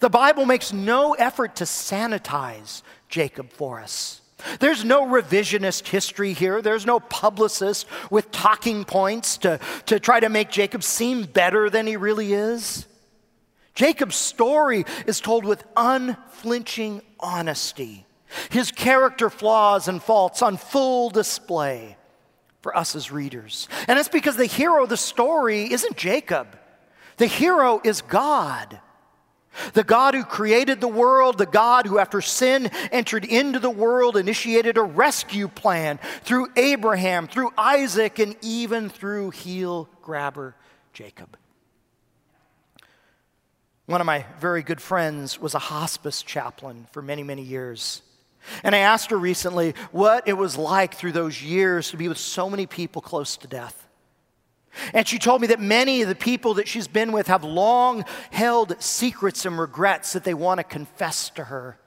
The 0.01 0.11
Bible 0.11 0.47
makes 0.47 0.73
no 0.73 1.13
effort 1.15 1.57
to 1.57 1.65
sanitize 1.65 2.83
Jacob 3.09 3.53
for 3.53 3.81
us. 3.81 4.21
There's 4.59 4.85
no 4.85 5.07
revisionist 5.07 5.89
history 5.89 6.33
here. 6.33 6.61
There's 6.61 6.87
no 6.87 7.01
publicist 7.01 7.87
with 8.11 8.31
talking 8.31 8.85
points 8.85 9.39
to, 9.39 9.61
to 9.87 9.99
try 9.99 10.21
to 10.21 10.29
make 10.29 10.51
Jacob 10.51 10.83
seem 10.83 11.25
better 11.25 11.71
than 11.71 11.87
he 11.87 11.97
really 11.97 12.33
is. 12.33 12.87
Jacob's 13.75 14.17
story 14.17 14.85
is 15.07 15.21
told 15.21 15.45
with 15.45 15.65
unflinching 15.77 17.03
honesty 17.21 18.07
his 18.51 18.71
character 18.71 19.31
flaws 19.31 19.89
and 19.89 20.03
faults 20.03 20.43
on 20.43 20.57
full 20.57 21.11
display 21.11 21.97
for 22.61 22.77
us 22.77 22.97
as 22.97 23.13
readers. 23.13 23.69
And 23.87 23.99
it's 23.99 24.09
because 24.09 24.37
the 24.37 24.47
hero 24.47 24.85
of 24.85 24.89
the 24.89 24.97
story 24.97 25.73
isn't 25.73 25.97
Jacob, 25.97 26.59
the 27.17 27.27
hero 27.27 27.81
is 27.85 28.03
God. 28.03 28.81
The 29.73 29.85
God 29.85 30.15
who 30.15 30.23
created 30.23 30.83
the 30.83 30.89
world, 30.89 31.39
the 31.39 31.47
God 31.47 31.87
who, 31.87 31.99
after 31.99 32.21
sin 32.21 32.67
entered 32.93 33.25
into 33.25 33.59
the 33.59 33.71
world, 33.71 34.19
initiated 34.19 34.77
a 34.77 34.83
rescue 34.83 35.49
plan 35.49 35.99
through 36.25 36.49
Abraham, 36.57 37.27
through 37.27 37.53
Isaac, 37.57 38.19
and 38.19 38.37
even 38.43 38.91
through 38.91 39.31
heel 39.31 39.89
grabber 40.03 40.55
Jacob. 40.93 41.39
One 43.87 44.01
of 44.01 44.07
my 44.07 44.27
very 44.41 44.63
good 44.63 44.81
friends 44.81 45.41
was 45.41 45.55
a 45.55 45.61
hospice 45.61 46.23
chaplain 46.23 46.87
for 46.91 47.01
many, 47.01 47.23
many 47.23 47.43
years. 47.43 48.03
And 48.63 48.75
I 48.75 48.79
asked 48.79 49.11
her 49.11 49.19
recently 49.19 49.75
what 49.93 50.27
it 50.27 50.35
was 50.35 50.57
like 50.57 50.95
through 50.95 51.13
those 51.13 51.43
years 51.43 51.91
to 51.91 51.97
be 51.97 52.09
with 52.09 52.19
so 52.19 52.49
many 52.49 52.67
people 52.67 53.03
close 53.03 53.37
to 53.39 53.47
death. 53.47 53.87
And 54.93 55.07
she 55.09 55.19
told 55.19 55.41
me 55.41 55.47
that 55.49 55.61
many 55.61 56.03
of 56.03 56.09
the 56.09 56.15
people 56.15 56.55
that 56.55 56.69
she's 56.69 56.89
been 56.89 57.13
with 57.13 57.29
have 57.29 57.45
long 57.45 58.05
held 58.31 58.81
secrets 58.81 59.47
and 59.47 59.59
regrets 59.59 60.13
that 60.13 60.25
they 60.25 60.35
want 60.35 60.59
to 60.59 60.65
confess 60.65 61.31
to 61.31 61.45
her. 61.45 61.79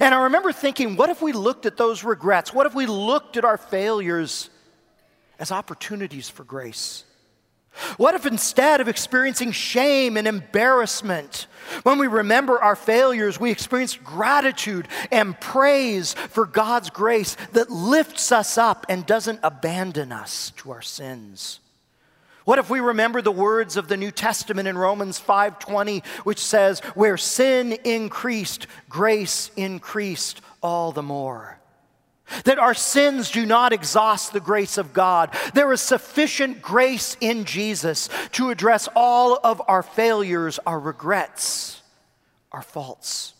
And 0.00 0.14
I 0.14 0.24
remember 0.24 0.52
thinking, 0.52 0.96
what 0.96 1.08
if 1.08 1.22
we 1.22 1.32
looked 1.32 1.66
at 1.66 1.76
those 1.76 2.02
regrets? 2.04 2.52
What 2.52 2.66
if 2.66 2.74
we 2.74 2.86
looked 2.86 3.36
at 3.36 3.44
our 3.44 3.56
failures 3.56 4.50
as 5.38 5.52
opportunities 5.52 6.28
for 6.28 6.44
grace? 6.44 7.04
What 7.96 8.14
if 8.14 8.26
instead 8.26 8.80
of 8.80 8.88
experiencing 8.88 9.52
shame 9.52 10.16
and 10.16 10.26
embarrassment, 10.26 11.46
when 11.82 11.98
we 11.98 12.06
remember 12.06 12.60
our 12.60 12.76
failures, 12.76 13.38
we 13.38 13.50
experience 13.50 13.96
gratitude 13.96 14.88
and 15.10 15.38
praise 15.40 16.14
for 16.14 16.46
God's 16.46 16.90
grace 16.90 17.36
that 17.52 17.70
lifts 17.70 18.32
us 18.32 18.58
up 18.58 18.86
and 18.88 19.06
doesn't 19.06 19.40
abandon 19.42 20.12
us 20.12 20.52
to 20.56 20.70
our 20.72 20.82
sins? 20.82 21.60
What 22.44 22.58
if 22.58 22.70
we 22.70 22.80
remember 22.80 23.20
the 23.20 23.30
words 23.30 23.76
of 23.76 23.88
the 23.88 23.96
New 23.98 24.10
Testament 24.10 24.66
in 24.68 24.78
Romans 24.78 25.18
5:20 25.18 26.02
which 26.24 26.38
says 26.38 26.80
where 26.94 27.18
sin 27.18 27.72
increased 27.84 28.66
grace 28.88 29.50
increased 29.54 30.40
all 30.62 30.92
the 30.92 31.02
more. 31.02 31.57
That 32.44 32.58
our 32.58 32.74
sins 32.74 33.30
do 33.30 33.46
not 33.46 33.72
exhaust 33.72 34.32
the 34.32 34.40
grace 34.40 34.78
of 34.78 34.92
God. 34.92 35.34
There 35.54 35.72
is 35.72 35.80
sufficient 35.80 36.60
grace 36.60 37.16
in 37.20 37.44
Jesus 37.44 38.08
to 38.32 38.50
address 38.50 38.88
all 38.94 39.38
of 39.42 39.62
our 39.66 39.82
failures, 39.82 40.58
our 40.66 40.78
regrets, 40.78 41.82
our 42.52 42.62
faults. 42.62 43.34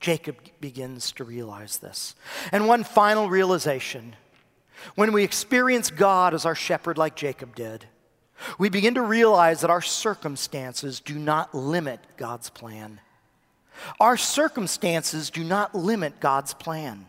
Jacob 0.00 0.36
begins 0.60 1.12
to 1.12 1.24
realize 1.24 1.78
this. 1.78 2.14
And 2.50 2.66
one 2.66 2.84
final 2.84 3.30
realization 3.30 4.16
when 4.94 5.12
we 5.12 5.22
experience 5.22 5.90
God 5.90 6.34
as 6.34 6.44
our 6.44 6.56
shepherd, 6.56 6.98
like 6.98 7.14
Jacob 7.14 7.54
did, 7.54 7.86
we 8.58 8.68
begin 8.68 8.94
to 8.94 9.02
realize 9.02 9.60
that 9.60 9.70
our 9.70 9.82
circumstances 9.82 11.00
do 11.00 11.14
not 11.14 11.54
limit 11.54 12.00
God's 12.16 12.50
plan. 12.50 13.00
Our 14.00 14.16
circumstances 14.16 15.30
do 15.30 15.44
not 15.44 15.74
limit 15.74 16.20
God's 16.20 16.54
plan. 16.54 17.06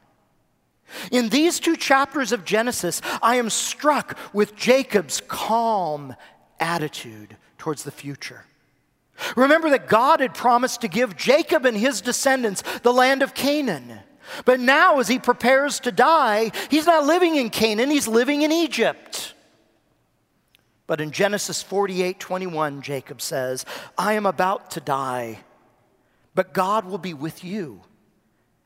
In 1.11 1.29
these 1.29 1.59
two 1.59 1.75
chapters 1.75 2.31
of 2.31 2.45
Genesis, 2.45 3.01
I 3.21 3.35
am 3.35 3.49
struck 3.49 4.17
with 4.33 4.55
Jacob's 4.55 5.21
calm 5.27 6.15
attitude 6.59 7.35
towards 7.57 7.83
the 7.83 7.91
future. 7.91 8.45
Remember 9.35 9.69
that 9.69 9.87
God 9.87 10.19
had 10.19 10.33
promised 10.33 10.81
to 10.81 10.87
give 10.87 11.15
Jacob 11.15 11.65
and 11.65 11.77
his 11.77 12.01
descendants 12.01 12.63
the 12.79 12.93
land 12.93 13.21
of 13.21 13.33
Canaan. 13.33 13.99
But 14.45 14.59
now, 14.59 14.99
as 14.99 15.07
he 15.07 15.19
prepares 15.19 15.79
to 15.81 15.91
die, 15.91 16.51
he's 16.69 16.85
not 16.85 17.05
living 17.05 17.35
in 17.35 17.49
Canaan, 17.49 17.89
he's 17.89 18.07
living 18.07 18.41
in 18.41 18.51
Egypt. 18.51 19.33
But 20.87 21.01
in 21.01 21.11
Genesis 21.11 21.61
48 21.61 22.19
21, 22.19 22.81
Jacob 22.81 23.21
says, 23.21 23.65
I 23.97 24.13
am 24.13 24.25
about 24.25 24.71
to 24.71 24.79
die, 24.79 25.39
but 26.35 26.53
God 26.53 26.85
will 26.85 26.97
be 26.97 27.13
with 27.13 27.43
you 27.43 27.81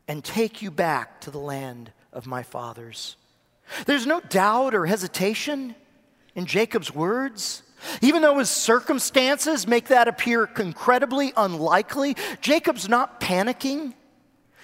and 0.08 0.24
take 0.24 0.62
you 0.62 0.72
back 0.72 1.22
to 1.22 1.32
the 1.32 1.40
land 1.40 1.92
of 2.14 2.28
my 2.28 2.44
fathers. 2.44 3.16
There's 3.86 4.06
no 4.06 4.20
doubt 4.22 4.74
or 4.74 4.86
hesitation 4.86 5.76
in 6.36 6.46
Jacob's 6.46 6.94
words. 6.94 7.64
Even 8.02 8.22
though 8.22 8.40
his 8.40 8.50
circumstances 8.50 9.68
make 9.68 9.88
that 9.88 10.08
appear 10.08 10.50
incredibly 10.58 11.34
unlikely, 11.36 12.16
Jacob's 12.42 12.90
not 12.90 13.20
panicking. 13.20 13.94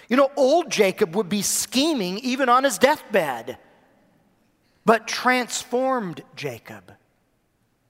You 0.10 0.18
know, 0.18 0.32
old 0.36 0.72
Jacob 0.72 1.16
would 1.16 1.30
be 1.30 1.42
scheming 1.42 2.20
even 2.20 2.50
on 2.50 2.64
his 2.64 2.78
deathbed. 2.78 3.58
But 4.86 5.08
transformed 5.08 6.24
Jacob 6.36 6.92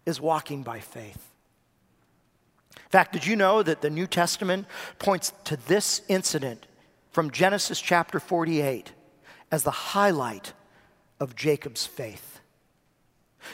is 0.05 0.21
walking 0.21 0.63
by 0.63 0.79
faith. 0.79 1.31
In 2.75 2.89
fact, 2.89 3.13
did 3.13 3.25
you 3.25 3.35
know 3.35 3.63
that 3.63 3.81
the 3.81 3.89
New 3.89 4.05
Testament 4.05 4.67
points 4.99 5.33
to 5.45 5.57
this 5.67 6.01
incident 6.07 6.67
from 7.11 7.31
Genesis 7.31 7.81
chapter 7.81 8.19
48 8.19 8.91
as 9.53 9.61
the 9.61 9.69
highlight 9.69 10.51
of 11.19 11.35
Jacob's 11.35 11.85
faith. 11.85 12.39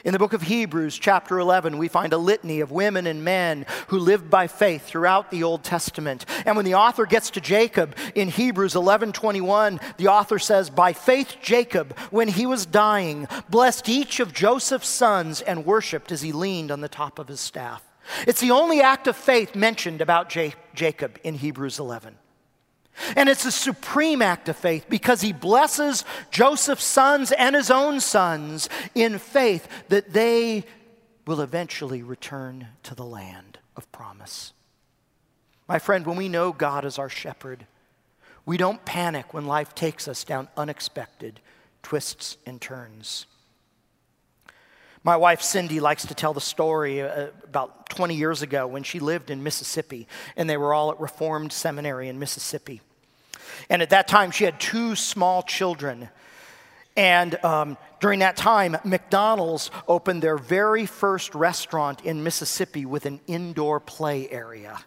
In 0.06 0.14
the 0.14 0.20
book 0.20 0.32
of 0.32 0.44
Hebrews, 0.44 0.98
chapter 0.98 1.38
11, 1.38 1.78
we 1.78 1.90
find 1.90 2.14
a 2.14 2.18
litany 2.18 2.62
of 2.62 2.72
women 2.72 3.06
and 3.06 3.22
men 3.22 3.66
who 3.88 4.00
lived 4.00 4.30
by 4.30 4.48
faith 4.48 4.86
throughout 4.86 5.30
the 5.30 5.44
Old 5.44 5.66
Testament. 5.66 6.26
And 6.46 6.56
when 6.56 6.64
the 6.64 6.76
author 6.76 7.06
gets 7.06 7.32
to 7.32 7.42
Jacob 7.42 7.98
in 8.16 8.30
Hebrews 8.30 8.76
11:21, 8.76 9.82
the 9.98 10.08
author 10.08 10.40
says, 10.40 10.70
"By 10.70 10.94
faith 10.94 11.36
Jacob, 11.42 11.98
when 12.12 12.30
he 12.30 12.46
was 12.46 12.66
dying, 12.66 13.28
blessed 13.50 13.90
each 13.90 14.22
of 14.22 14.34
Joseph's 14.34 14.88
sons 14.88 15.42
and 15.42 15.66
worshiped 15.66 16.14
as 16.14 16.22
he 16.22 16.32
leaned 16.32 16.72
on 16.72 16.80
the 16.80 16.88
top 16.88 17.20
of 17.20 17.28
his 17.28 17.42
staff." 17.42 17.84
It's 18.26 18.40
the 18.40 18.52
only 18.52 18.82
act 18.82 19.06
of 19.08 19.18
faith 19.18 19.54
mentioned 19.54 20.00
about 20.00 20.30
J- 20.30 20.56
Jacob 20.74 21.20
in 21.26 21.34
Hebrews 21.34 21.78
11. 21.78 22.16
And 23.16 23.30
it's 23.30 23.46
a 23.46 23.52
supreme 23.52 24.22
act 24.22 24.50
of 24.50 24.58
faith 24.58 24.86
because 24.90 25.22
he 25.22 25.34
blesses 25.34 26.04
Joseph's 26.32 26.84
sons 26.84 27.32
and 27.32 27.56
his 27.56 27.72
own 27.72 28.00
sons 28.00 28.70
in 28.96 29.20
faith 29.20 29.68
that 29.90 30.14
they 30.14 30.66
will 31.26 31.42
eventually 31.42 32.02
return 32.02 32.68
to 32.84 32.96
the 32.96 33.06
land 33.06 33.60
of 33.76 33.92
promise. 33.92 34.54
My 35.68 35.78
friend, 35.78 36.06
when 36.06 36.18
we 36.18 36.30
know 36.30 36.52
God 36.52 36.86
is 36.86 36.98
our 36.98 37.10
shepherd, 37.10 37.68
we 38.46 38.58
don't 38.58 38.84
panic 38.84 39.34
when 39.34 39.46
life 39.46 39.76
takes 39.76 40.08
us 40.08 40.24
down 40.24 40.48
unexpected 40.58 41.40
twists 41.84 42.38
and 42.46 42.60
turns. 42.60 43.28
My 45.04 45.16
wife 45.16 45.42
Cindy 45.42 45.80
likes 45.80 46.06
to 46.08 46.16
tell 46.16 46.34
the 46.34 46.42
story 46.42 47.02
uh, 47.02 47.28
about 47.44 47.90
20 47.90 48.16
years 48.16 48.42
ago 48.42 48.68
when 48.68 48.84
she 48.84 49.00
lived 49.00 49.30
in 49.30 49.44
Mississippi 49.44 50.08
and 50.36 50.50
they 50.50 50.58
were 50.58 50.74
all 50.74 50.92
at 50.92 51.00
Reformed 51.00 51.54
Seminary 51.54 52.10
in 52.10 52.20
Mississippi. 52.20 52.82
And 53.70 53.82
at 53.82 53.90
that 53.90 54.08
time, 54.08 54.32
she 54.32 54.44
had 54.44 54.60
two 54.60 54.96
small 54.96 55.44
children. 55.44 56.10
And 56.96 57.44
um, 57.46 57.78
during 58.00 58.20
that 58.20 58.36
time, 58.36 58.78
McDonald's 58.84 59.72
opened 59.88 60.22
their 60.22 60.38
very 60.38 60.86
first 60.86 61.34
restaurant 61.36 62.02
in 62.06 62.24
Mississippi 62.24 62.86
with 62.86 63.06
an 63.06 63.20
indoor 63.28 63.80
play 63.80 64.30
area. 64.30 64.80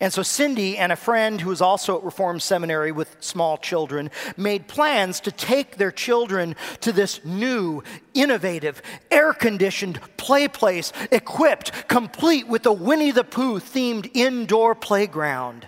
And 0.00 0.12
so 0.12 0.22
Cindy 0.22 0.78
and 0.78 0.90
a 0.90 0.96
friend 0.96 1.40
who 1.40 1.50
was 1.50 1.60
also 1.60 1.98
at 1.98 2.04
Reformed 2.04 2.42
Seminary 2.42 2.92
with 2.92 3.16
small 3.20 3.58
children 3.58 4.10
made 4.36 4.68
plans 4.68 5.20
to 5.20 5.32
take 5.32 5.76
their 5.76 5.92
children 5.92 6.56
to 6.80 6.92
this 6.92 7.24
new, 7.24 7.82
innovative, 8.14 8.82
air 9.10 9.32
conditioned 9.32 10.00
play 10.16 10.48
place 10.48 10.92
equipped, 11.10 11.88
complete 11.88 12.48
with 12.48 12.66
a 12.66 12.72
Winnie 12.72 13.10
the 13.10 13.24
Pooh 13.24 13.60
themed 13.60 14.10
indoor 14.14 14.74
playground. 14.74 15.66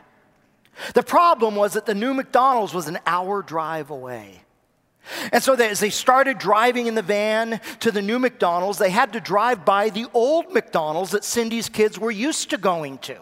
The 0.94 1.02
problem 1.02 1.56
was 1.56 1.72
that 1.74 1.86
the 1.86 1.94
new 1.94 2.14
McDonald's 2.14 2.74
was 2.74 2.88
an 2.88 2.98
hour 3.06 3.42
drive 3.42 3.90
away. 3.90 4.42
And 5.32 5.42
so 5.42 5.54
as 5.54 5.80
they 5.80 5.90
started 5.90 6.38
driving 6.38 6.86
in 6.86 6.94
the 6.94 7.02
van 7.02 7.60
to 7.80 7.90
the 7.90 8.02
new 8.02 8.18
McDonald's, 8.18 8.78
they 8.78 8.90
had 8.90 9.12
to 9.14 9.20
drive 9.20 9.64
by 9.64 9.90
the 9.90 10.06
old 10.12 10.52
McDonald's 10.52 11.12
that 11.12 11.24
Cindy's 11.24 11.68
kids 11.68 11.98
were 11.98 12.10
used 12.10 12.50
to 12.50 12.58
going 12.58 12.98
to. 12.98 13.16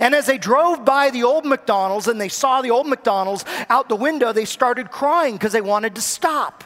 And 0.00 0.14
as 0.14 0.26
they 0.26 0.38
drove 0.38 0.84
by 0.84 1.10
the 1.10 1.22
old 1.22 1.44
McDonald's 1.44 2.08
and 2.08 2.20
they 2.20 2.30
saw 2.30 2.62
the 2.62 2.70
old 2.70 2.86
McDonald's 2.86 3.44
out 3.68 3.88
the 3.88 3.96
window, 3.96 4.32
they 4.32 4.46
started 4.46 4.90
crying 4.90 5.34
because 5.34 5.52
they 5.52 5.60
wanted 5.60 5.94
to 5.96 6.00
stop. 6.00 6.64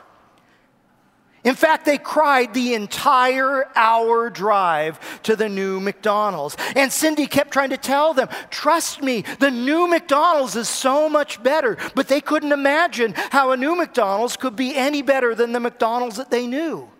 In 1.42 1.54
fact, 1.54 1.86
they 1.86 1.96
cried 1.96 2.52
the 2.52 2.74
entire 2.74 3.68
hour 3.74 4.28
drive 4.28 5.22
to 5.22 5.36
the 5.36 5.48
new 5.48 5.80
McDonald's. 5.80 6.56
And 6.76 6.92
Cindy 6.92 7.26
kept 7.26 7.50
trying 7.50 7.70
to 7.70 7.78
tell 7.78 8.12
them, 8.12 8.28
trust 8.50 9.02
me, 9.02 9.24
the 9.38 9.50
new 9.50 9.88
McDonald's 9.88 10.54
is 10.54 10.68
so 10.68 11.08
much 11.08 11.42
better. 11.42 11.78
But 11.94 12.08
they 12.08 12.20
couldn't 12.20 12.52
imagine 12.52 13.14
how 13.16 13.52
a 13.52 13.56
new 13.56 13.74
McDonald's 13.74 14.36
could 14.36 14.54
be 14.54 14.76
any 14.76 15.00
better 15.00 15.34
than 15.34 15.52
the 15.52 15.60
McDonald's 15.60 16.16
that 16.16 16.30
they 16.30 16.46
knew. 16.46 16.90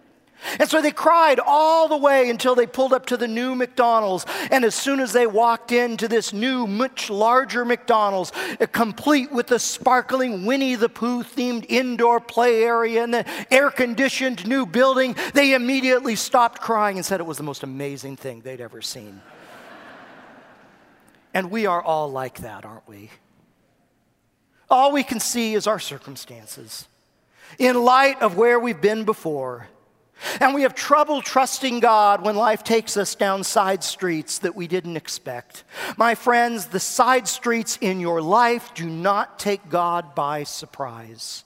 And 0.58 0.68
so 0.68 0.80
they 0.80 0.90
cried 0.90 1.38
all 1.44 1.88
the 1.88 1.96
way 1.96 2.30
until 2.30 2.54
they 2.54 2.66
pulled 2.66 2.92
up 2.92 3.06
to 3.06 3.16
the 3.16 3.28
new 3.28 3.54
McDonald's. 3.54 4.24
And 4.50 4.64
as 4.64 4.74
soon 4.74 5.00
as 5.00 5.12
they 5.12 5.26
walked 5.26 5.72
into 5.72 6.08
this 6.08 6.32
new, 6.32 6.66
much 6.66 7.10
larger 7.10 7.64
McDonald's, 7.64 8.32
complete 8.72 9.30
with 9.32 9.48
the 9.48 9.58
sparkling 9.58 10.46
Winnie 10.46 10.74
the 10.74 10.88
Pooh 10.88 11.22
themed 11.22 11.66
indoor 11.68 12.20
play 12.20 12.62
area 12.62 13.02
and 13.02 13.12
the 13.12 13.26
air 13.52 13.70
conditioned 13.70 14.46
new 14.46 14.66
building, 14.66 15.16
they 15.34 15.54
immediately 15.54 16.16
stopped 16.16 16.60
crying 16.60 16.96
and 16.96 17.04
said 17.04 17.20
it 17.20 17.26
was 17.26 17.36
the 17.36 17.42
most 17.42 17.62
amazing 17.62 18.16
thing 18.16 18.40
they'd 18.40 18.60
ever 18.60 18.82
seen. 18.82 19.20
and 21.34 21.50
we 21.50 21.66
are 21.66 21.82
all 21.82 22.10
like 22.10 22.38
that, 22.38 22.64
aren't 22.64 22.88
we? 22.88 23.10
All 24.70 24.92
we 24.92 25.02
can 25.02 25.20
see 25.20 25.54
is 25.54 25.66
our 25.66 25.80
circumstances. 25.80 26.86
In 27.58 27.82
light 27.82 28.22
of 28.22 28.36
where 28.36 28.60
we've 28.60 28.80
been 28.80 29.04
before, 29.04 29.68
and 30.40 30.54
we 30.54 30.62
have 30.62 30.74
trouble 30.74 31.22
trusting 31.22 31.80
God 31.80 32.22
when 32.22 32.36
life 32.36 32.62
takes 32.62 32.96
us 32.96 33.14
down 33.14 33.44
side 33.44 33.82
streets 33.82 34.38
that 34.40 34.54
we 34.54 34.66
didn't 34.66 34.96
expect. 34.96 35.64
My 35.96 36.14
friends, 36.14 36.66
the 36.66 36.80
side 36.80 37.28
streets 37.28 37.78
in 37.80 38.00
your 38.00 38.20
life 38.20 38.74
do 38.74 38.88
not 38.88 39.38
take 39.38 39.68
God 39.68 40.14
by 40.14 40.44
surprise. 40.44 41.44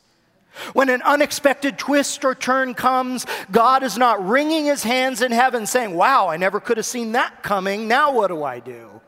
When 0.72 0.88
an 0.88 1.02
unexpected 1.02 1.78
twist 1.78 2.24
or 2.24 2.34
turn 2.34 2.74
comes, 2.74 3.26
God 3.50 3.82
is 3.82 3.98
not 3.98 4.26
wringing 4.26 4.66
his 4.66 4.84
hands 4.84 5.20
in 5.20 5.32
heaven 5.32 5.66
saying, 5.66 5.94
Wow, 5.94 6.28
I 6.28 6.37
never 6.37 6.60
could 6.60 6.76
have 6.76 6.87
seen 6.87 7.12
that 7.12 7.42
coming. 7.42 7.88
Now 7.88 8.12
what 8.12 8.28
do 8.28 8.42
I 8.42 8.60
do? 8.60 9.00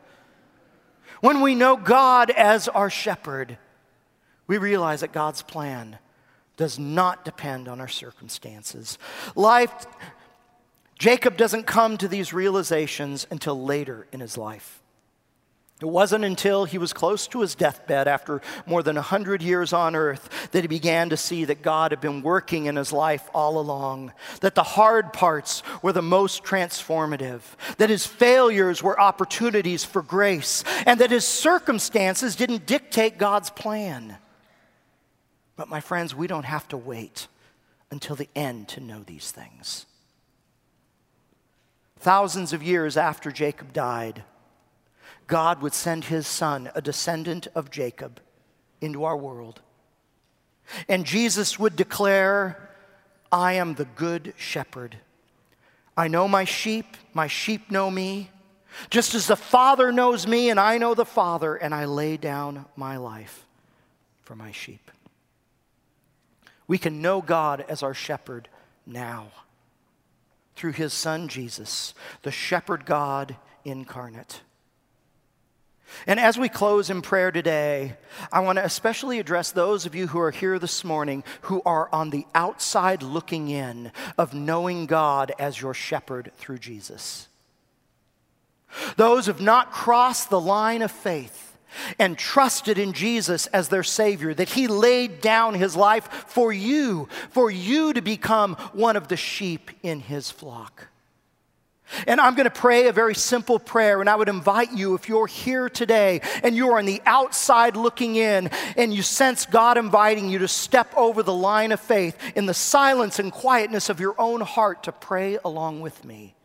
When 1.21 1.41
we 1.41 1.55
know 1.55 1.77
God 1.77 2.29
as 2.31 2.67
our 2.67 2.89
shepherd, 2.89 3.57
we 4.45 4.57
realize 4.57 5.01
that 5.01 5.13
God's 5.13 5.41
plan 5.41 5.99
does 6.57 6.77
not 6.77 7.23
depend 7.23 7.67
on 7.67 7.79
our 7.79 7.87
circumstances. 7.87 8.97
Life, 9.35 9.85
Jacob 10.99 11.37
doesn't 11.37 11.67
come 11.67 11.97
to 11.97 12.07
these 12.07 12.33
realizations 12.33 13.27
until 13.29 13.63
later 13.63 14.07
in 14.11 14.19
his 14.19 14.37
life. 14.37 14.81
It 15.79 15.85
wasn't 15.85 16.25
until 16.25 16.65
he 16.65 16.79
was 16.79 16.91
close 16.91 17.27
to 17.27 17.41
his 17.41 17.53
deathbed, 17.53 18.07
after 18.07 18.41
more 18.65 18.81
than 18.81 18.95
100 18.95 19.43
years 19.43 19.73
on 19.73 19.95
earth, 19.95 20.49
that 20.51 20.63
he 20.63 20.67
began 20.67 21.11
to 21.11 21.17
see 21.17 21.45
that 21.45 21.61
God 21.61 21.91
had 21.91 22.01
been 22.01 22.23
working 22.23 22.65
in 22.65 22.75
his 22.75 22.91
life 22.91 23.29
all 23.31 23.59
along, 23.59 24.11
that 24.41 24.55
the 24.55 24.63
hard 24.63 25.13
parts 25.13 25.61
were 25.83 25.93
the 25.93 26.01
most 26.01 26.43
transformative, 26.43 27.41
that 27.77 27.91
his 27.91 28.07
failures 28.07 28.81
were 28.81 28.99
opportunities 28.99 29.83
for 29.83 30.01
grace, 30.01 30.63
and 30.87 30.99
that 30.99 31.11
his 31.11 31.27
circumstances 31.27 32.35
didn't 32.35 32.65
dictate 32.65 33.19
God's 33.19 33.51
plan. 33.51 34.17
But, 35.57 35.67
my 35.67 35.81
friends, 35.81 36.15
we 36.15 36.27
don't 36.27 36.45
have 36.45 36.67
to 36.69 36.77
wait 36.77 37.27
until 37.91 38.15
the 38.15 38.29
end 38.35 38.69
to 38.69 38.79
know 38.79 39.03
these 39.05 39.31
things. 39.31 39.85
Thousands 41.99 42.53
of 42.53 42.61
years 42.61 42.95
after 42.95 43.31
Jacob 43.31 43.73
died, 43.73 44.23
God 45.25 45.61
would 45.61 45.73
send 45.73 46.05
his 46.05 46.27
son, 46.27 46.69
a 46.75 46.81
descendant 46.81 47.47
of 47.55 47.71
Jacob, 47.71 48.21
into 48.79 49.03
our 49.03 49.17
world. 49.17 49.61
And 50.87 51.05
Jesus 51.05 51.57
would 51.57 51.75
declare, 51.75 52.69
I 53.31 53.53
am 53.53 53.73
the 53.73 53.85
good 53.85 54.33
shepherd. 54.37 54.97
I 55.97 56.07
know 56.07 56.27
my 56.27 56.43
sheep, 56.43 56.97
my 57.13 57.27
sheep 57.27 57.71
know 57.71 57.89
me, 57.89 58.29
just 58.89 59.15
as 59.15 59.27
the 59.27 59.35
Father 59.35 59.91
knows 59.91 60.27
me, 60.27 60.49
and 60.49 60.59
I 60.59 60.77
know 60.77 60.93
the 60.93 61.05
Father, 61.05 61.55
and 61.55 61.73
I 61.73 61.85
lay 61.85 62.15
down 62.15 62.65
my 62.75 62.97
life 62.97 63.45
for 64.21 64.35
my 64.35 64.51
sheep. 64.51 64.91
We 66.67 66.77
can 66.77 67.01
know 67.01 67.21
God 67.21 67.65
as 67.67 67.81
our 67.81 67.93
shepherd 67.93 68.49
now 68.85 69.27
through 70.55 70.73
his 70.73 70.93
son 70.93 71.27
Jesus, 71.27 71.93
the 72.23 72.31
shepherd 72.31 72.85
God 72.85 73.35
incarnate. 73.63 74.41
And 76.05 76.19
as 76.19 76.37
we 76.37 76.49
close 76.49 76.89
in 76.89 77.01
prayer 77.01 77.31
today, 77.31 77.95
I 78.31 78.41
want 78.41 78.57
to 78.57 78.65
especially 78.65 79.19
address 79.19 79.51
those 79.51 79.85
of 79.85 79.95
you 79.95 80.07
who 80.07 80.19
are 80.19 80.31
here 80.31 80.59
this 80.59 80.83
morning 80.83 81.23
who 81.41 81.61
are 81.65 81.89
on 81.93 82.09
the 82.09 82.25
outside 82.35 83.01
looking 83.01 83.47
in 83.47 83.91
of 84.17 84.33
knowing 84.33 84.85
God 84.85 85.31
as 85.39 85.61
your 85.61 85.73
shepherd 85.73 86.31
through 86.37 86.57
Jesus. 86.57 87.29
Those 88.97 89.25
who 89.25 89.31
have 89.31 89.41
not 89.41 89.71
crossed 89.71 90.29
the 90.29 90.41
line 90.41 90.81
of 90.81 90.91
faith 90.91 91.46
and 91.99 92.17
trusted 92.17 92.77
in 92.77 92.93
Jesus 92.93 93.47
as 93.47 93.69
their 93.69 93.83
Savior, 93.83 94.33
that 94.33 94.49
He 94.49 94.67
laid 94.67 95.21
down 95.21 95.53
His 95.53 95.75
life 95.75 96.07
for 96.27 96.51
you, 96.51 97.07
for 97.29 97.51
you 97.51 97.93
to 97.93 98.01
become 98.01 98.55
one 98.73 98.95
of 98.95 99.07
the 99.07 99.17
sheep 99.17 99.71
in 99.83 99.99
His 99.99 100.31
flock. 100.31 100.87
And 102.05 102.19
I'm 102.19 102.35
going 102.35 102.45
to 102.45 102.49
pray 102.49 102.87
a 102.87 102.91
very 102.91 103.15
simple 103.15 103.59
prayer, 103.59 104.01
and 104.01 104.09
I 104.09 104.15
would 104.15 104.27
invite 104.27 104.73
you, 104.73 104.93
if 104.95 105.07
you're 105.07 105.27
here 105.27 105.69
today 105.69 106.21
and 106.43 106.55
you're 106.55 106.77
on 106.77 106.85
the 106.85 107.01
outside 107.05 107.77
looking 107.77 108.17
in, 108.17 108.49
and 108.75 108.93
you 108.93 109.01
sense 109.01 109.45
God 109.45 109.77
inviting 109.77 110.29
you 110.29 110.39
to 110.39 110.47
step 110.49 110.93
over 110.97 111.23
the 111.23 111.33
line 111.33 111.71
of 111.71 111.79
faith 111.79 112.17
in 112.35 112.45
the 112.45 112.53
silence 112.53 113.19
and 113.19 113.31
quietness 113.31 113.89
of 113.89 113.99
your 113.99 114.19
own 114.19 114.41
heart 114.41 114.83
to 114.83 114.91
pray 114.91 115.37
along 115.45 115.79
with 115.79 116.03
me 116.03 116.35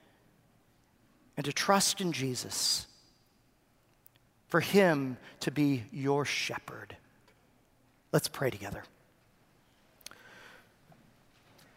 and 1.37 1.45
to 1.45 1.53
trust 1.53 2.01
in 2.01 2.13
Jesus 2.13 2.87
for 4.53 4.61
him 4.61 5.17
to 5.41 5.51
be 5.51 5.83
your 5.95 6.27
shepherd. 6.27 6.95
Let's 8.13 8.29
pray 8.29 8.51
together. 8.51 8.83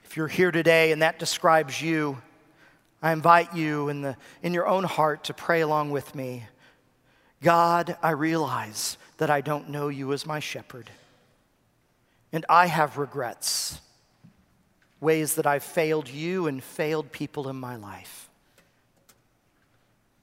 If 0.03 0.17
you're 0.17 0.27
here 0.27 0.51
today 0.51 0.91
and 0.91 1.01
that 1.01 1.17
describes 1.17 1.81
you, 1.81 2.21
I 3.01 3.13
invite 3.13 3.55
you 3.55 3.87
in, 3.87 4.01
the, 4.01 4.17
in 4.43 4.53
your 4.53 4.67
own 4.67 4.83
heart 4.83 5.23
to 5.23 5.33
pray 5.33 5.61
along 5.61 5.91
with 5.91 6.13
me. 6.15 6.47
God, 7.41 7.95
I 8.03 8.09
realize 8.09 8.97
that 9.19 9.29
I 9.29 9.39
don't 9.39 9.69
know 9.69 9.87
you 9.87 10.11
as 10.11 10.25
my 10.25 10.41
shepherd. 10.41 10.89
And 12.33 12.45
I 12.49 12.65
have 12.65 12.97
regrets, 12.97 13.79
ways 14.99 15.35
that 15.35 15.47
I've 15.47 15.63
failed 15.63 16.09
you 16.09 16.47
and 16.47 16.61
failed 16.61 17.13
people 17.13 17.47
in 17.47 17.55
my 17.55 17.77
life. 17.77 18.29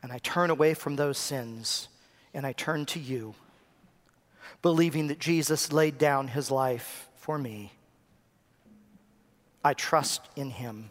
And 0.02 0.12
I 0.12 0.18
turn 0.18 0.50
away 0.50 0.74
from 0.74 0.96
those 0.96 1.16
sins 1.16 1.88
and 2.34 2.46
I 2.46 2.52
turn 2.52 2.86
to 2.86 3.00
you, 3.00 3.34
believing 4.62 5.08
that 5.08 5.18
Jesus 5.18 5.72
laid 5.72 5.98
down 5.98 6.28
his 6.28 6.50
life 6.50 7.08
for 7.16 7.38
me. 7.38 7.72
I 9.64 9.74
trust 9.74 10.22
in 10.36 10.50
him. 10.50 10.90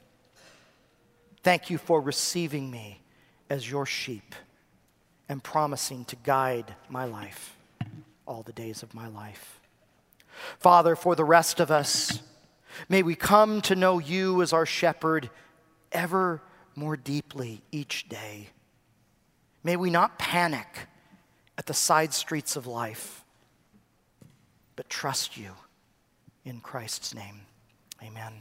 Thank 1.43 1.69
you 1.69 1.77
for 1.77 1.99
receiving 1.99 2.69
me 2.69 3.01
as 3.49 3.69
your 3.69 3.85
sheep 3.85 4.35
and 5.27 5.43
promising 5.43 6.05
to 6.05 6.15
guide 6.17 6.75
my 6.89 7.05
life 7.05 7.55
all 8.25 8.43
the 8.43 8.53
days 8.53 8.83
of 8.83 8.93
my 8.93 9.07
life. 9.07 9.59
Father, 10.59 10.95
for 10.95 11.15
the 11.15 11.25
rest 11.25 11.59
of 11.59 11.71
us, 11.71 12.21
may 12.87 13.03
we 13.03 13.15
come 13.15 13.61
to 13.61 13.75
know 13.75 13.99
you 13.99 14.41
as 14.41 14.53
our 14.53 14.65
shepherd 14.65 15.29
ever 15.91 16.41
more 16.75 16.95
deeply 16.95 17.61
each 17.71 18.07
day. 18.07 18.49
May 19.63 19.75
we 19.75 19.89
not 19.89 20.17
panic 20.17 20.67
at 21.61 21.67
the 21.67 21.73
side 21.75 22.11
streets 22.11 22.55
of 22.55 22.65
life, 22.65 23.23
but 24.75 24.89
trust 24.89 25.37
you 25.37 25.51
in 26.43 26.59
Christ's 26.59 27.13
name. 27.13 27.41
Amen. 28.01 28.33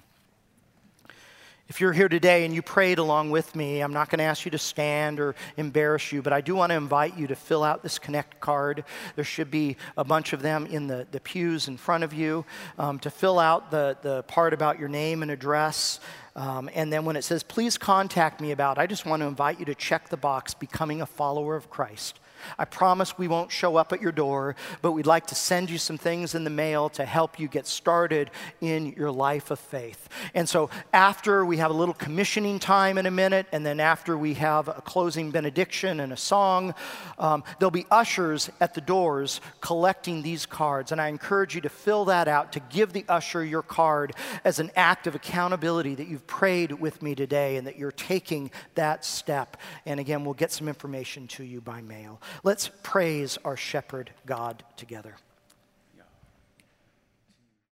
If 1.69 1.83
you're 1.83 1.93
here 1.93 2.09
today 2.09 2.47
and 2.47 2.55
you 2.55 2.63
prayed 2.63 2.99
along 2.99 3.31
with 3.31 3.55
me, 3.55 3.83
I'm 3.83 3.93
not 3.93 4.09
going 4.09 4.21
to 4.21 4.25
ask 4.25 4.47
you 4.47 4.51
to 4.53 4.59
stand 4.59 5.21
or 5.21 5.35
embarrass 5.59 6.13
you, 6.13 6.23
but 6.23 6.33
I 6.33 6.41
do 6.41 6.55
want 6.55 6.71
to 6.71 6.77
invite 6.77 7.19
you 7.19 7.27
to 7.27 7.37
fill 7.37 7.63
out 7.63 7.83
this 7.83 7.99
Connect 7.99 8.41
card. 8.41 8.85
There 9.17 9.25
should 9.25 9.51
be 9.51 9.77
a 9.99 10.03
bunch 10.03 10.33
of 10.33 10.41
them 10.41 10.65
in 10.65 10.87
the, 10.87 11.07
the 11.11 11.21
pews 11.21 11.69
in 11.69 11.77
front 11.77 12.05
of 12.05 12.15
you 12.15 12.47
um, 12.79 12.99
to 13.01 13.11
fill 13.11 13.39
out 13.39 13.71
the, 13.71 13.99
the 14.01 14.23
part 14.23 14.55
about 14.55 14.79
your 14.79 14.89
name 14.89 15.21
and 15.21 15.31
address. 15.31 16.01
Um, 16.37 16.71
and 16.73 16.91
then 16.91 17.05
when 17.05 17.17
it 17.17 17.25
says, 17.25 17.43
please 17.43 17.77
contact 17.77 18.41
me 18.41 18.51
about, 18.53 18.79
I 18.79 18.87
just 18.87 19.05
want 19.05 19.21
to 19.21 19.27
invite 19.27 19.59
you 19.59 19.67
to 19.67 19.75
check 19.75 20.09
the 20.09 20.17
box, 20.17 20.55
becoming 20.55 21.03
a 21.03 21.07
follower 21.07 21.55
of 21.55 21.69
Christ. 21.69 22.19
I 22.59 22.65
promise 22.65 23.19
we 23.19 23.29
won't 23.29 23.51
show 23.51 23.77
up 23.77 23.93
at 23.93 24.01
your 24.01 24.13
door, 24.13 24.57
but 24.83 24.93
we'd 24.93 25.07
like 25.07 25.27
to 25.29 25.35
send 25.35 25.71
you 25.71 25.79
some 25.79 25.99
things 25.99 26.35
in 26.35 26.45
the 26.45 26.51
mail 26.51 26.89
to 26.91 27.05
help 27.05 27.39
you 27.39 27.49
get 27.49 27.67
started 27.67 28.31
in 28.61 28.93
your 28.93 29.11
life 29.11 29.51
of 29.51 29.59
faith. 29.59 30.09
And 30.35 30.49
so, 30.49 30.71
after 30.93 31.45
we 31.45 31.59
have 31.59 31.71
a 31.71 31.75
little 31.75 31.95
commissioning 31.95 32.59
time 32.59 32.99
in 32.99 33.07
a 33.07 33.11
minute, 33.11 33.47
and 33.53 33.65
then 33.65 33.81
after 33.81 34.17
we 34.17 34.35
have 34.35 34.69
a 34.69 34.83
closing 34.85 35.31
benediction 35.31 36.01
and 36.01 36.13
a 36.13 36.17
song, 36.17 36.75
um, 37.19 37.45
there'll 37.59 37.71
be 37.71 37.87
ushers 37.91 38.51
at 38.61 38.75
the 38.75 38.81
doors 38.81 39.41
collecting 39.61 40.23
these 40.23 40.47
cards. 40.47 40.93
And 40.93 41.01
I 41.01 41.09
encourage 41.09 41.55
you 41.55 41.61
to 41.63 41.69
fill 41.69 42.07
that 42.07 42.29
out, 42.29 42.53
to 42.53 42.61
give 42.61 42.93
the 42.93 43.05
usher 43.09 43.45
your 43.45 43.63
card 43.63 44.15
as 44.45 44.59
an 44.59 44.71
act 44.77 45.07
of 45.07 45.15
accountability 45.15 45.95
that 45.97 46.09
you've 46.09 46.27
prayed 46.27 46.73
with 46.73 47.03
me 47.03 47.15
today 47.15 47.57
and 47.57 47.67
that 47.67 47.79
you're 47.79 47.93
taking 47.93 48.51
that 48.75 49.05
step. 49.05 49.57
And 49.87 50.01
again, 50.01 50.25
we'll 50.25 50.35
get 50.35 50.53
some 50.53 50.69
information 50.69 51.27
to 51.29 51.45
you 51.45 51.61
by 51.61 51.81
mail. 51.81 52.21
Let's 52.45 52.71
praise 52.83 53.39
our 53.45 53.57
shepherd 53.57 54.11
God 54.27 54.63
together. 54.77 55.17